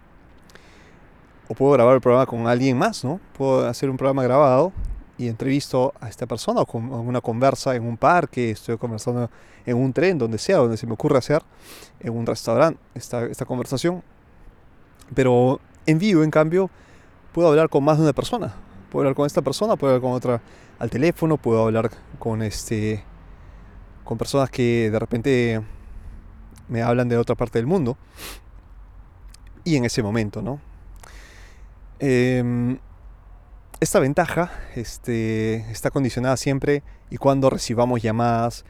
o 1.50 1.54
puedo 1.54 1.74
grabar 1.74 1.96
el 1.96 2.00
programa 2.00 2.26
con 2.26 2.48
alguien 2.48 2.78
más, 2.78 3.04
¿no? 3.04 3.20
Puedo 3.38 3.68
hacer 3.68 3.90
un 3.90 3.98
programa 3.98 4.24
grabado 4.24 4.72
y 5.18 5.28
entrevisto 5.28 5.94
a 6.00 6.08
esta 6.08 6.26
persona 6.28 6.62
o 6.62 6.66
con 6.66 6.90
una 6.90 7.20
conversa 7.20 7.76
en 7.76 7.86
un 7.86 7.98
parque, 7.98 8.52
estoy 8.52 8.78
conversando 8.78 9.30
en 9.66 9.76
un 9.76 9.92
tren, 9.92 10.18
donde 10.18 10.38
sea, 10.38 10.60
donde 10.60 10.78
se 10.78 10.88
me 10.88 10.94
ocurre 10.94 11.18
hacer, 11.18 11.44
en 12.00 12.16
un 12.16 12.26
restaurante, 12.26 12.80
esta, 12.96 13.26
esta 13.26 13.44
conversación. 13.44 14.02
Pero 15.14 15.60
en 15.86 16.00
vivo, 16.00 16.24
en 16.24 16.32
cambio, 16.32 16.70
puedo 17.34 17.50
hablar 17.50 17.68
con 17.68 17.84
más 17.84 17.98
de 17.98 18.04
una 18.04 18.14
persona. 18.14 18.56
Puedo 18.90 19.02
hablar 19.02 19.16
con 19.16 19.26
esta 19.26 19.42
persona, 19.42 19.76
puedo 19.76 19.94
hablar 19.94 20.02
con 20.02 20.14
otra 20.14 20.42
al 20.80 20.90
teléfono, 20.90 21.36
puedo 21.36 21.66
hablar 21.66 21.92
con 22.18 22.42
este 22.42 23.04
con 24.06 24.18
personas 24.18 24.50
que 24.50 24.90
de 24.90 25.00
repente 25.00 25.62
me 26.70 26.82
hablan 26.82 27.10
de 27.10 27.18
otra 27.18 27.36
parte 27.36 27.60
del 27.60 27.68
mundo. 27.68 27.98
Y 29.64 29.76
en 29.76 29.86
ese 29.86 30.04
momento, 30.04 30.42
¿no? 30.42 30.60
Eh, 32.00 32.78
esta 33.84 34.00
ventaja 34.00 34.50
este, 34.76 35.56
está 35.70 35.92
condicionada 35.92 36.38
siempre 36.38 36.84
y 37.10 37.18
cuando 37.18 37.50
recibamos 37.50 38.02
llamadas 38.02 38.64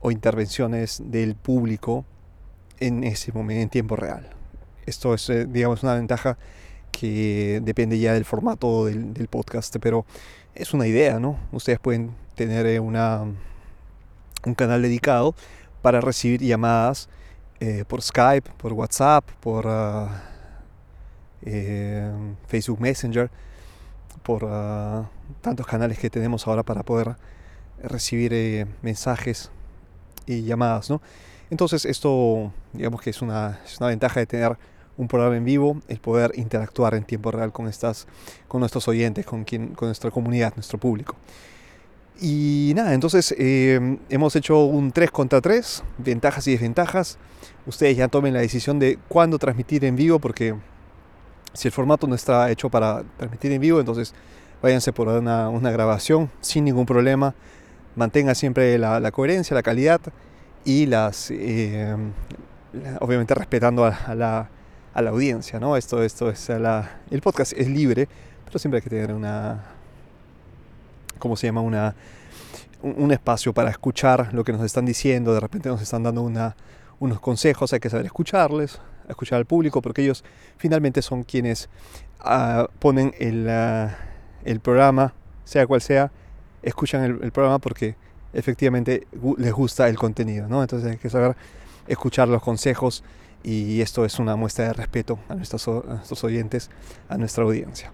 o 0.00 0.10
intervenciones 0.10 1.02
del 1.06 1.34
público 1.34 2.04
en 2.78 3.04
ese 3.04 3.32
momento, 3.32 3.62
en 3.62 3.68
tiempo 3.70 3.96
real. 3.96 4.28
Esto 4.84 5.14
es, 5.14 5.30
eh, 5.30 5.46
digamos, 5.46 5.82
una 5.82 5.94
ventaja 5.94 6.36
que 6.92 7.60
depende 7.62 7.98
ya 7.98 8.12
del 8.12 8.26
formato 8.26 8.84
del, 8.84 9.28
podcast, 9.28 9.74
pero 9.80 10.04
es 10.54 10.74
una 10.74 10.86
idea, 10.86 11.18
¿no? 11.18 11.38
Ustedes 11.52 11.78
pueden 11.78 12.10
tener 12.34 12.66
eh, 12.66 12.80
una, 12.80 13.22
un 14.44 14.54
canal 14.54 14.82
dedicado 14.82 15.34
para 15.80 16.02
recibir 16.02 16.42
llamadas 16.42 17.08
eh, 17.60 17.84
por 17.88 18.02
Skype, 18.02 18.50
por 18.58 18.74
WhatsApp, 18.74 19.24
por 19.40 19.66
ah, 21.46 22.12
Facebook 22.46 22.80
Messenger 22.80 23.30
por 24.22 24.46
ah, 24.48 25.08
tantos 25.40 25.66
canales 25.66 25.98
que 25.98 26.10
tenemos 26.10 26.46
ahora 26.46 26.62
para 26.62 26.82
poder 26.82 27.16
recibir 27.82 28.32
eh, 28.34 28.66
mensajes 28.82 29.50
y 30.26 30.42
llamadas, 30.42 30.90
¿no? 30.90 31.00
Entonces 31.50 31.84
esto, 31.84 32.52
digamos 32.72 33.00
que 33.00 33.10
es 33.10 33.22
una, 33.22 33.58
es 33.64 33.78
una 33.78 33.88
ventaja 33.88 34.20
de 34.20 34.26
tener 34.26 34.56
un 34.96 35.08
programa 35.08 35.36
en 35.36 35.44
vivo, 35.44 35.80
el 35.88 35.98
poder 35.98 36.32
interactuar 36.34 36.94
en 36.94 37.04
tiempo 37.04 37.30
real 37.30 37.52
con, 37.52 37.66
estas, 37.66 38.06
con 38.46 38.60
nuestros 38.60 38.86
oyentes, 38.86 39.24
con, 39.24 39.44
quien, 39.44 39.68
con 39.74 39.88
nuestra 39.88 40.10
comunidad, 40.10 40.52
nuestro 40.54 40.78
público. 40.78 41.16
Y 42.20 42.72
nada, 42.76 42.92
entonces 42.92 43.34
eh, 43.38 43.98
hemos 44.10 44.36
hecho 44.36 44.64
un 44.64 44.92
3 44.92 45.10
contra 45.10 45.40
3, 45.40 45.82
ventajas 45.98 46.46
y 46.46 46.52
desventajas. 46.52 47.16
Ustedes 47.64 47.96
ya 47.96 48.08
tomen 48.08 48.34
la 48.34 48.40
decisión 48.40 48.78
de 48.78 48.98
cuándo 49.08 49.38
transmitir 49.38 49.86
en 49.86 49.96
vivo, 49.96 50.18
porque 50.18 50.54
si 51.52 51.68
el 51.68 51.72
formato 51.72 52.06
no 52.06 52.14
está 52.14 52.50
hecho 52.50 52.68
para 52.68 53.02
transmitir 53.16 53.52
en 53.52 53.60
vivo, 53.60 53.80
entonces 53.80 54.14
váyanse 54.62 54.92
por 54.92 55.08
una, 55.08 55.70
grabación 55.70 56.30
sin 56.40 56.64
ningún 56.64 56.86
problema. 56.86 57.34
Mantenga 57.96 58.34
siempre 58.34 58.78
la, 58.78 59.10
coherencia, 59.10 59.54
la 59.54 59.62
calidad 59.62 60.00
y 60.64 60.86
las, 60.86 61.30
eh, 61.30 61.96
obviamente 63.00 63.34
respetando 63.34 63.84
a, 63.84 64.14
la, 64.14 64.48
a, 64.94 65.02
la, 65.02 65.10
audiencia, 65.10 65.58
¿no? 65.58 65.76
Esto, 65.76 66.02
esto 66.02 66.30
es 66.30 66.48
la, 66.48 67.00
el 67.10 67.20
podcast 67.20 67.52
es 67.52 67.68
libre, 67.68 68.08
pero 68.44 68.58
siempre 68.58 68.78
hay 68.78 68.82
que 68.82 68.90
tener 68.90 69.12
una, 69.12 69.64
¿cómo 71.18 71.36
se 71.36 71.46
llama? 71.46 71.62
Una, 71.62 71.94
un, 72.82 73.12
espacio 73.12 73.52
para 73.52 73.70
escuchar 73.70 74.32
lo 74.32 74.44
que 74.44 74.52
nos 74.52 74.62
están 74.62 74.86
diciendo. 74.86 75.34
De 75.34 75.40
repente 75.40 75.68
nos 75.68 75.82
están 75.82 76.02
dando 76.02 76.22
una, 76.22 76.56
unos 77.00 77.18
consejos, 77.18 77.72
hay 77.72 77.80
que 77.80 77.90
saber 77.90 78.06
escucharles, 78.06 78.78
escuchar 79.08 79.38
al 79.38 79.46
público, 79.46 79.82
porque 79.82 80.02
ellos 80.02 80.22
finalmente 80.56 81.02
son 81.02 81.24
quienes 81.24 81.68
ah, 82.20 82.68
ponen 82.78 83.12
el, 83.18 83.48
ah, 83.48 83.96
el, 84.44 84.60
programa, 84.60 85.14
sea 85.44 85.66
cual 85.66 85.80
sea, 85.80 86.12
escuchan 86.62 87.02
el, 87.02 87.32
programa 87.32 87.58
porque 87.58 87.96
efectivamente 88.32 89.06
les 89.38 89.52
gusta 89.52 89.88
el 89.88 89.96
contenido, 89.96 90.46
¿no? 90.46 90.62
Entonces 90.62 90.92
hay 90.92 90.98
que 90.98 91.10
saber 91.10 91.34
escuchar 91.88 92.28
los 92.28 92.42
consejos 92.42 93.02
y 93.42 93.80
esto 93.80 94.04
es 94.04 94.18
una 94.18 94.36
muestra 94.36 94.66
de 94.66 94.72
respeto 94.74 95.18
a 95.28 95.34
nuestros, 95.34 95.66
nuestros 95.66 96.22
oyentes, 96.22 96.70
a 97.08 97.16
nuestra 97.16 97.42
audiencia. 97.42 97.90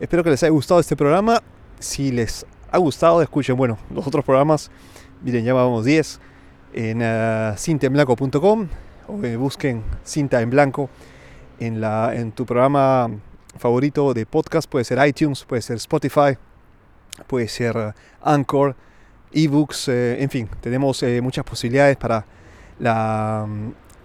Espero 0.00 0.24
que 0.24 0.30
les 0.30 0.42
haya 0.42 0.50
gustado 0.50 0.80
este 0.80 0.96
programa. 0.96 1.42
Si 1.78 2.10
les 2.10 2.46
ha 2.70 2.78
gustado, 2.78 3.20
escuchen, 3.20 3.56
bueno, 3.56 3.78
los 3.94 4.06
otros 4.06 4.24
programas. 4.24 4.70
Miren, 5.22 5.44
ya 5.44 5.52
vamos 5.52 5.84
10 5.84 6.20
en 6.76 7.02
uh, 7.02 7.56
o 9.08 9.24
eh, 9.24 9.36
busquen 9.36 9.82
Cinta 10.04 10.40
en 10.40 10.50
Blanco 10.50 10.88
en, 11.58 11.80
la, 11.80 12.14
en 12.14 12.32
tu 12.32 12.46
programa 12.46 13.10
favorito 13.58 14.14
de 14.14 14.26
podcast. 14.26 14.70
Puede 14.70 14.84
ser 14.84 15.04
iTunes, 15.06 15.44
puede 15.44 15.62
ser 15.62 15.76
Spotify, 15.76 16.36
puede 17.26 17.48
ser 17.48 17.76
uh, 17.76 17.92
Anchor, 18.22 18.76
eBooks, 19.32 19.88
eh, 19.88 20.22
en 20.22 20.30
fin, 20.30 20.48
tenemos 20.60 21.04
muchas 21.22 21.44
posibilidades 21.44 21.96
para 21.96 22.24
la, 22.78 23.46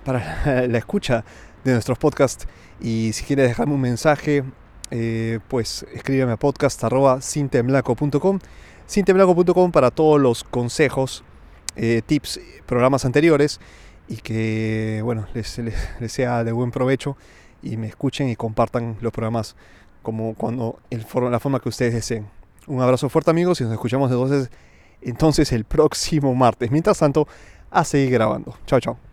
para 0.04 0.42
la 0.68 0.78
escucha 0.78 1.24
de 1.64 1.74
nuestros 1.74 1.98
podcasts. 1.98 2.48
Y 2.80 3.12
si 3.14 3.24
quieres 3.24 3.50
dejarme 3.50 3.76
un 3.76 3.82
mensaje, 3.82 4.44
eh, 4.90 5.40
pues 5.48 5.86
escríbeme 5.94 6.32
a 6.34 6.38
podcast.cintemlaco.com 6.38 8.40
cintemlaco.com 8.88 9.72
para 9.72 9.90
todos 9.90 10.20
los 10.20 10.44
consejos, 10.44 11.24
eh, 11.76 12.02
tips, 12.06 12.40
programas 12.66 13.06
anteriores 13.06 13.60
y 14.08 14.18
que 14.18 15.02
bueno, 15.04 15.28
les, 15.34 15.58
les, 15.58 16.12
sea 16.12 16.44
de 16.44 16.52
buen 16.52 16.72
provecho 16.72 17.18
y 17.64 17.78
me 17.78 17.88
escuchen 17.88 18.30
y 18.30 18.36
compartan 18.36 18.98
los 19.02 19.14
programas 19.14 19.56
como 20.02 20.34
cuando 20.36 20.80
el, 20.90 21.06
la 21.30 21.40
forma 21.40 21.60
que 21.60 21.70
ustedes 21.70 21.94
deseen. 21.94 22.28
Un 22.68 22.82
abrazo 22.82 23.10
fuerte 23.10 23.32
amigos 23.32 23.62
y 23.62 23.64
nos 23.64 23.74
escuchamos 23.74 24.12
entonces, 24.12 24.50
entonces 25.02 25.52
el 25.52 25.66
próximo 25.66 26.34
martes. 26.36 26.72
Mientras 26.72 27.00
tanto, 27.00 27.28
a 27.70 27.84
seguir 27.84 28.12
grabando. 28.12 28.58
Chao, 28.66 28.80
chao. 28.80 29.11